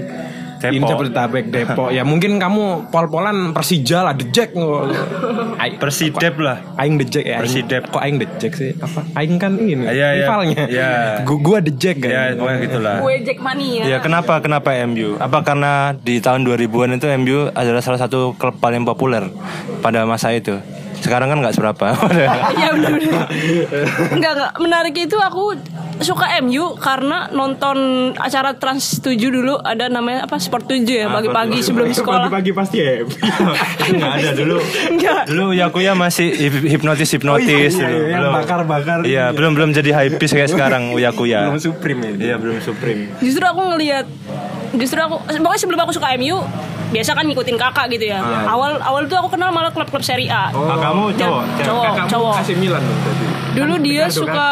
[0.66, 0.76] Depok.
[0.76, 4.51] Ini Jabodetabek Depok ya mungkin kamu pol-polan Persija lah The Jack
[5.55, 7.84] Ai- Persidep lah Aing The Jack ya Aing- Persidep.
[7.88, 10.07] Kok Aing The Jack sih apa Aing kan ini Iya, iya.
[10.20, 10.91] rivalnya Iya.
[11.28, 13.84] Gua, gua The Jack kan ya pokoknya gitulah Kue Jack Mania.
[13.86, 15.18] Ya kenapa kenapa MU?
[15.18, 19.28] Apa karena di tahun 2000-an itu MU adalah salah satu klub paling populer
[19.80, 20.57] pada masa itu.
[20.99, 21.85] Sekarang kan nggak seberapa.
[22.55, 22.91] Iya benar.
[24.11, 25.57] enggak enggak menarik itu aku
[25.95, 27.77] suka MU karena nonton
[28.15, 32.27] acara Trans 7 dulu ada namanya apa Sport 7 ya pagi-pagi sebelum sekolah.
[32.27, 33.03] Pagi-pagi pasti ya.
[33.95, 34.57] nggak ada dulu.
[34.91, 35.21] Enggak.
[35.27, 36.27] Dulu Yakuya masih
[36.67, 38.97] hipnotis hipnotis Oh, iya, iya, iya, belum bakar-bakar.
[39.03, 41.51] Iya, belum belum jadi hypebeast kayak sekarang Uyakuya.
[41.51, 42.11] Belum Supreme ya.
[42.15, 43.01] Iya, belum Supreme.
[43.19, 44.05] Justru aku ngelihat
[44.76, 46.38] justru aku pokoknya sebelum aku suka MU
[46.88, 48.19] biasa kan ngikutin kakak gitu ya.
[48.45, 50.47] Awal awal tuh aku kenal malah klub-klub Serie A.
[50.47, 51.65] Ah, kamu Dan- cowok, cewek?
[51.65, 52.34] cowok, Kakakmu cowok.
[52.39, 53.26] kasih Milan dong tadi.
[53.55, 54.49] Dulu dia suka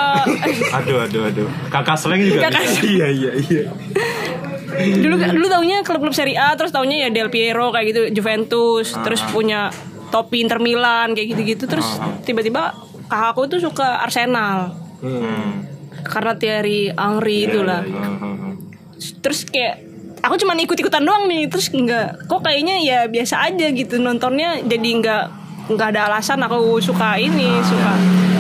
[0.74, 1.47] Aduh, aduh, aduh.
[1.67, 2.47] Kakak seleng juga.
[2.47, 2.63] Kakak.
[2.82, 3.63] Iya iya iya.
[4.74, 9.21] dulu dulu taunya klub-klub Serie A terus taunya ya Del Piero kayak gitu Juventus terus
[9.24, 9.69] punya
[10.09, 11.86] topi Inter Milan kayak gitu-gitu terus
[12.24, 12.74] tiba-tiba
[13.05, 15.67] kakakku tuh suka Arsenal Hmm.
[16.01, 18.57] karena Thierry Henry itulah Hmm.
[19.19, 19.92] terus kayak
[20.24, 24.89] aku cuma ikut-ikutan doang nih terus nggak kok kayaknya ya biasa aja gitu nontonnya jadi
[25.03, 25.24] nggak
[25.63, 27.93] nggak ada alasan aku suka ini suka.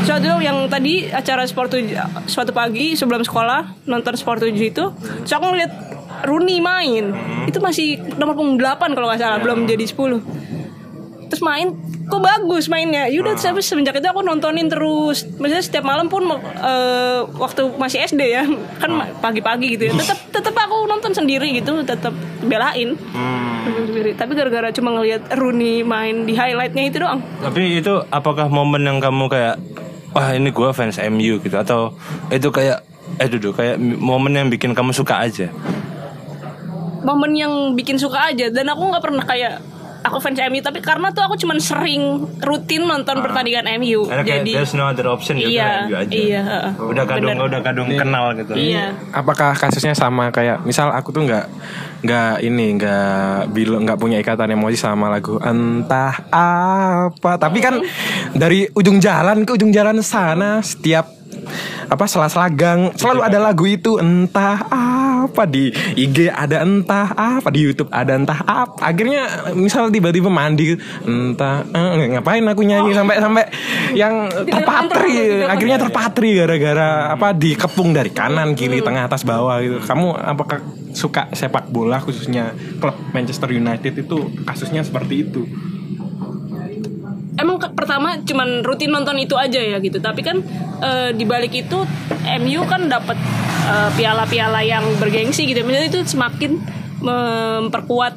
[0.03, 5.31] Suatu yang tadi acara sport 7 suatu pagi sebelum sekolah nonton sport 7 itu terus
[5.31, 5.71] aku ngeliat
[6.27, 7.15] Rooney main.
[7.47, 10.62] Itu masih nomor punggung 8 kalau nggak salah belum jadi 10
[11.33, 11.73] terus main
[12.03, 13.09] kok bagus mainnya?
[13.09, 15.25] Yaudah terus habis semenjak itu aku nontonin terus.
[15.33, 18.45] Maksudnya setiap malam pun eh, waktu masih SD ya
[18.77, 22.93] kan ma- pagi-pagi gitu ya tetap tetap aku nonton sendiri gitu tetap belain.
[23.65, 24.13] Sendiri.
[24.13, 27.17] Tapi gara-gara cuma ngelihat Rooney main di highlightnya itu doang.
[27.41, 29.57] Tapi itu apakah momen yang kamu kayak
[30.13, 31.57] wah ini gua fans MU gitu?
[31.57, 31.97] Atau
[32.29, 32.85] itu kayak
[33.17, 35.49] eh duduk kayak momen yang bikin kamu suka aja.
[37.03, 38.47] momen yang bikin suka aja.
[38.47, 39.59] Dan aku nggak pernah kayak
[40.03, 44.51] aku fans MU tapi karena tuh aku cuman sering rutin nonton pertandingan MU Karena jadi
[44.59, 46.13] there's no other option ya iya udah MU aja.
[46.13, 46.71] iya heeh.
[46.77, 47.47] Udah kadung Bener.
[47.47, 48.51] udah kadung kenal gitu.
[48.53, 48.85] iya
[49.15, 51.45] Apakah kasusnya sama kayak misal aku tuh nggak
[52.03, 57.79] nggak ini nggak bilang nggak punya ikatan emosi sama lagu entah apa tapi kan
[58.35, 61.22] dari ujung jalan ke ujung jalan sana setiap
[61.89, 62.93] apa sela-sela gang?
[62.95, 63.97] Selalu ada lagu itu.
[63.99, 64.59] Entah
[65.23, 68.79] apa di IG ada entah apa di YouTube ada entah apa.
[68.83, 70.75] Akhirnya misal tiba-tiba mandi
[71.05, 73.43] entah eh, ngapain aku nyanyi sampai sampai
[73.95, 75.45] yang terpatri.
[75.47, 79.79] akhirnya terpatri gara-gara apa dikepung dari kanan kiri tengah atas bawah gitu.
[79.83, 80.59] Kamu apakah
[80.93, 85.41] suka sepak bola khususnya klub Manchester United itu kasusnya seperti itu
[87.35, 90.41] emang ke- pertama cuman rutin nonton itu aja ya gitu tapi kan
[90.79, 91.77] eh, di balik itu
[92.39, 93.17] MU kan dapat
[93.63, 96.51] eh, piala-piala yang bergengsi gitu maksudnya itu semakin
[96.99, 98.15] memperkuat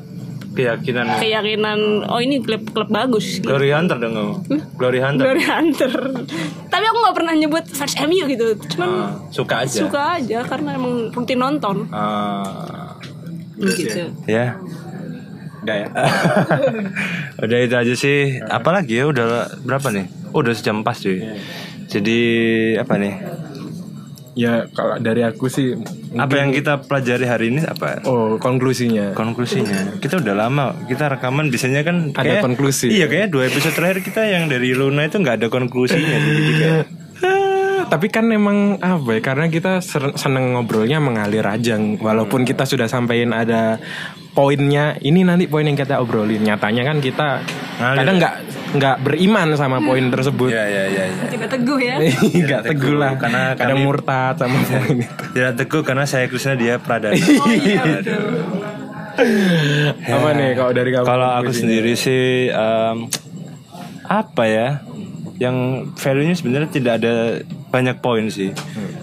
[0.49, 3.45] Keyakinan keyakinan oh ini klub klub bagus gitu.
[3.47, 4.35] Glory Hunter dong kamu.
[4.73, 5.25] Glory Hunter.
[5.27, 5.93] Glory Hunter
[6.73, 9.77] tapi aku nggak pernah nyebut fans MU gitu cuman Ah, suka aja.
[9.79, 12.97] suka aja karena emang rutin nonton Ah,
[13.69, 14.57] gitu ya.
[15.67, 15.89] Enggak ya
[17.45, 18.39] udah itu aja sih.
[18.41, 19.27] Apalagi ya udah
[19.61, 20.07] berapa nih?
[20.31, 21.21] Oh, udah sejam pas cuy.
[21.87, 22.19] Jadi
[22.77, 23.15] apa nih?
[24.37, 25.73] ya kalau dari aku sih
[26.13, 28.05] Apa yang kita pelajari hari ini apa?
[28.05, 32.93] oh konklusinya Konklusinya kita udah lama kita rekaman biasanya kan Ada kayak- konklusi.
[32.93, 36.85] Iya kayaknya dua episode terakhir kita yang dari Luna itu nggak ada konklusinya jadi kayak
[37.87, 39.79] tapi kan emang apa ya karena kita
[40.15, 43.79] seneng ngobrolnya mengalir aja walaupun kita sudah sampaikan ada
[44.33, 47.41] poinnya ini nanti poin yang kita obrolin nyatanya kan kita
[47.79, 47.97] Ngalir.
[47.97, 48.35] kadang nggak
[48.77, 51.05] nggak beriman sama poin tersebut ya ya ya.
[51.07, 51.27] ya.
[51.31, 51.95] tidak teguh ya
[52.37, 56.55] nggak teguh lah Karena kadang kami- murtad sama poin itu Tidak teguh karena saya Krishna
[56.55, 57.17] dia Pradana.
[57.17, 57.81] oh iya
[60.07, 61.61] apa nih kalau dari kamu Kalau aku konklusinya?
[61.65, 62.97] sendiri sih em,
[64.05, 64.69] apa ya?
[65.37, 65.57] Yang
[65.97, 67.15] value-nya sebenarnya tidak ada
[67.69, 68.51] banyak poin sih.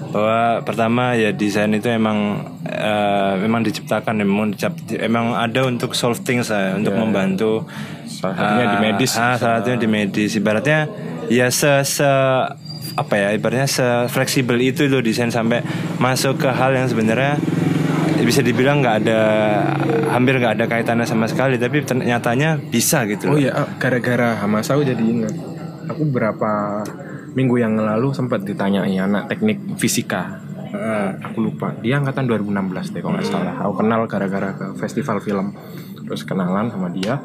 [0.10, 6.22] Bahwa pertama ya desain itu emang eh, memang diciptakan memang dicap, emang ada untuk solve
[6.22, 7.66] things lah, untuk membantu
[8.06, 9.12] Salah satunya di Ah, medis.
[9.14, 10.32] Ah, salah satunya di medis.
[10.34, 10.88] Ibaratnya
[11.28, 12.08] ya se se
[12.94, 15.60] apa ya ibaratnya se fleksibel itu loh desain sampai
[15.98, 17.36] masuk ke hal yang sebenarnya
[18.22, 19.20] bisa dibilang nggak ada
[20.08, 23.42] hampir nggak ada kaitannya sama sekali tapi ternyatanya bisa gitu Oh loh.
[23.42, 25.34] iya, ah, gara-gara Hamas aku jadi ingat.
[25.90, 26.80] Aku berapa
[27.34, 30.42] minggu yang lalu sempat ditanyai anak teknik fisika.
[30.74, 31.74] Eh, aku lupa.
[31.82, 33.56] Dia angkatan 2016 deh kalau nggak salah.
[33.62, 35.54] Aku kenal gara-gara ke festival film.
[36.06, 37.22] Terus kenalan sama dia.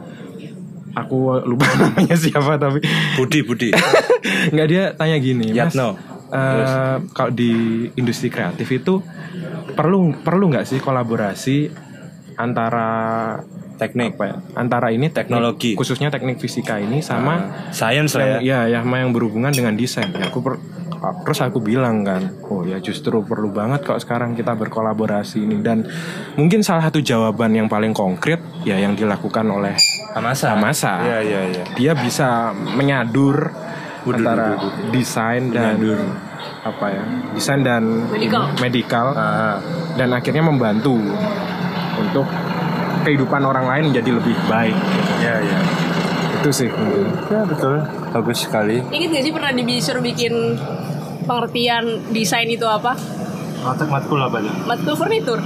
[0.93, 2.81] Aku lupa namanya siapa tapi
[3.17, 3.69] Budi Budi
[4.53, 5.73] nggak dia tanya gini, Mas.
[5.73, 5.97] Yatno.
[6.29, 7.53] eh, kalau di
[7.97, 9.01] industri kreatif itu
[9.73, 11.71] perlu perlu nggak sih kolaborasi
[12.37, 12.89] antara
[13.79, 14.37] teknik ya?
[14.53, 15.79] Antara ini Teknologi.
[15.79, 18.61] khususnya teknik fisika ini sama science lah ya yang, ya.
[18.69, 20.11] ya sama yang berhubungan dengan desain.
[20.13, 20.61] Ya aku per-
[21.23, 25.63] terus aku bilang kan oh ya justru perlu banget kok sekarang kita berkolaborasi ini.
[25.63, 25.87] Dan
[26.35, 29.79] mungkin salah satu jawaban yang paling konkret ya yang dilakukan oleh
[30.13, 30.59] Hamasa.
[30.59, 30.93] Hamasa.
[31.07, 31.65] Iya iya iya.
[31.79, 33.55] Dia bisa menyadur
[34.09, 34.57] antara
[34.91, 35.79] desain dan
[36.59, 37.05] apa ya
[37.37, 38.45] desain dan Medical.
[38.59, 39.61] medical Ah,
[39.95, 40.97] dan akhirnya membantu
[41.99, 42.27] untuk
[43.05, 44.77] kehidupan orang lain menjadi lebih baik
[45.23, 45.61] ya ya.
[46.39, 46.71] itu sih.
[47.29, 47.83] Ya betul,
[48.15, 48.79] bagus sekali.
[48.95, 50.55] Ingat gak sih pernah disuruh bikin
[51.27, 51.85] pengertian
[52.15, 52.95] desain itu apa?
[53.91, 54.39] Matkul apa?
[54.65, 55.43] Matkul furnitur.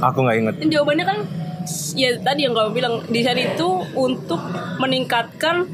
[0.00, 0.54] Aku nggak inget.
[0.64, 1.18] Dan jawabannya kan
[1.94, 4.40] ya tadi yang kamu bilang desain itu untuk
[4.80, 5.68] meningkatkan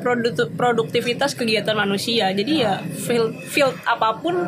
[0.00, 2.30] produk produktivitas kegiatan manusia.
[2.30, 4.38] Jadi ya field field apa pun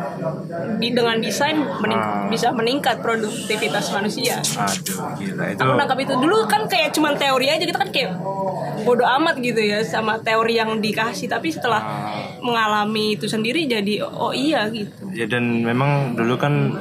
[0.79, 4.39] di dengan desain mening- bisa meningkat produktivitas manusia.
[4.39, 5.61] Aduh, gila itu.
[5.61, 8.15] Aku nangkap itu dulu kan kayak cuman teori aja kita kan kayak
[8.87, 11.83] bodoh amat gitu ya sama teori yang dikasih tapi setelah
[12.41, 15.11] mengalami itu sendiri jadi oh iya gitu.
[15.13, 16.73] Ya dan memang dulu kan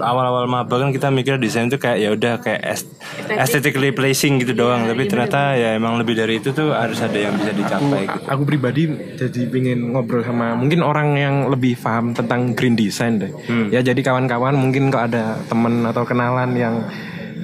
[0.00, 2.96] awal-awal maba kan kita mikir desain itu kayak ya udah kayak est-
[3.28, 7.36] aesthetically pleasing gitu doang, tapi ternyata ya emang lebih dari itu tuh harus ada yang
[7.36, 8.26] bisa dicapai gitu.
[8.26, 8.82] aku pribadi
[9.14, 13.32] jadi ingin ngobrol sama mungkin orang yang lebih paham tentang green design deh.
[13.70, 16.74] Ya jadi kawan-kawan mungkin kalau ada temen atau kenalan yang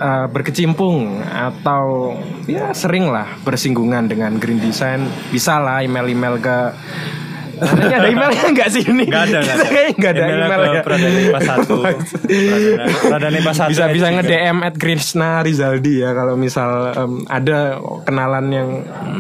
[0.00, 2.16] uh, berkecimpung atau
[2.48, 6.58] ya sering lah bersinggungan dengan green design, bisa lah email-email ke
[7.60, 9.04] Ini ada emailnya nggak sih ini?
[9.06, 9.64] Gak ada, gak ada.
[9.66, 10.82] Kayaknya nggak ada Emailnya ya.
[10.82, 12.30] Pradana IPA 1
[13.10, 17.76] Pradana- IPA 1 bisa bisa nge DM at Krishna Rizaldi ya kalau misal em, ada
[18.02, 18.68] kenalan yang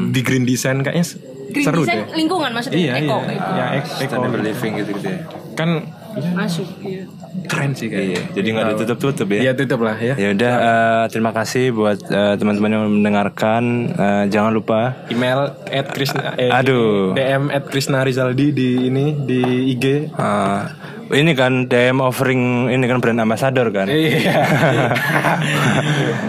[0.08, 1.06] di green design kayaknya
[1.50, 2.14] Green seru design deh.
[2.16, 3.16] lingkungan maksudnya Iya eko.
[3.20, 3.38] iya.
[3.50, 4.14] Ya ek- eko.
[4.14, 5.20] Sustainable living gitu gitu ya
[5.52, 5.70] Kan
[6.32, 6.66] Masuk.
[6.80, 7.06] Iya.
[7.50, 8.22] Keren sih Iya, kayaknya.
[8.30, 10.14] jadi nggak ditutup-tutup ya Iya tutup lah ya.
[10.14, 15.86] Ya udah eh, terima kasih buat eh, teman-teman yang mendengarkan Eh, jangan lupa Email at
[15.88, 17.12] Krishna eh, Aduh.
[17.12, 19.40] DM at Krishna Rizaldi di ini di
[19.70, 19.84] IG.
[20.08, 20.60] eh,
[21.10, 24.30] ini kan DM offering ini kan brand ambassador kan Iya.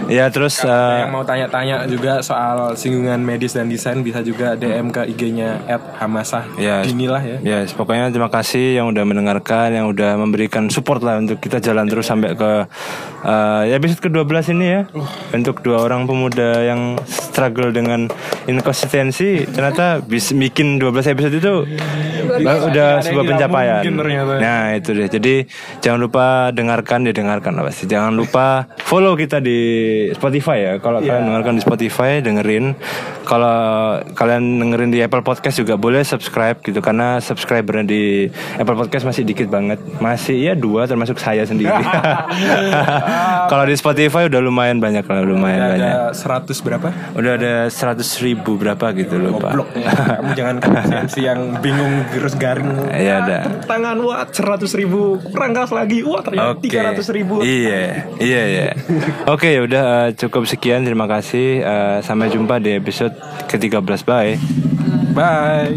[0.08, 0.68] ya terus eh,
[1.02, 5.62] yang mau tanya-tanya juga soal singgungan medis dan desain bisa juga DM ke IG-nya
[5.96, 6.56] Hamasah.
[6.56, 6.82] Ya.
[6.82, 7.36] Inilah ya.
[7.40, 11.86] Ya, pokoknya terima kasih yang udah mendengarkan, yang udah memberikan support lah untuk kita jalan
[11.86, 12.50] terus sampai ke
[13.22, 14.80] eh, ya episode ke-12 ini ya.
[15.30, 18.08] Untuk dua orang pemuda yang struggle dengan
[18.46, 21.52] inkonsistensi, ternyata bisa bikin 12 episode itu
[22.42, 23.80] bah- udah sebuah pencapaian.
[23.84, 24.32] ternyata.
[24.72, 25.04] Nah, itu deh.
[25.04, 25.44] Jadi
[25.84, 27.84] jangan lupa dengarkan, didengarkan lah pasti.
[27.84, 29.60] Jangan lupa follow kita di
[30.16, 30.72] Spotify ya.
[30.80, 32.72] Kalau kalian dengarkan di Spotify, dengerin.
[33.32, 38.28] Kalau kalian dengerin di Apple Podcast juga boleh subscribe gitu karena subscribernya di
[38.60, 39.80] Apple Podcast masih dikit banget.
[40.04, 41.72] Masih ya dua termasuk saya sendiri.
[43.50, 45.94] Kalau di Spotify udah lumayan banyak lah, lumayan Ada, banyak.
[46.12, 46.88] ada 100 berapa?
[47.16, 49.56] Udah ada 100 ribu berapa gitu lupa.
[49.56, 49.88] Blok ya.
[50.20, 52.68] Kamu jangan konsistensi yang bingung terus garing.
[52.92, 53.38] Iya, ada.
[53.64, 56.04] Tangan wah 100 ribu rangkas lagi.
[56.04, 56.68] Wah ternyata Oke.
[56.68, 57.40] 300 ribu.
[57.40, 58.68] Iya, iya, iya.
[59.24, 60.84] Oke, ya udah eh, cukup sekian.
[60.84, 61.64] Terima kasih.
[61.64, 64.04] Eh, sampai jumpa di episode ke-13.
[64.04, 64.38] Bye.
[65.14, 65.72] Bye.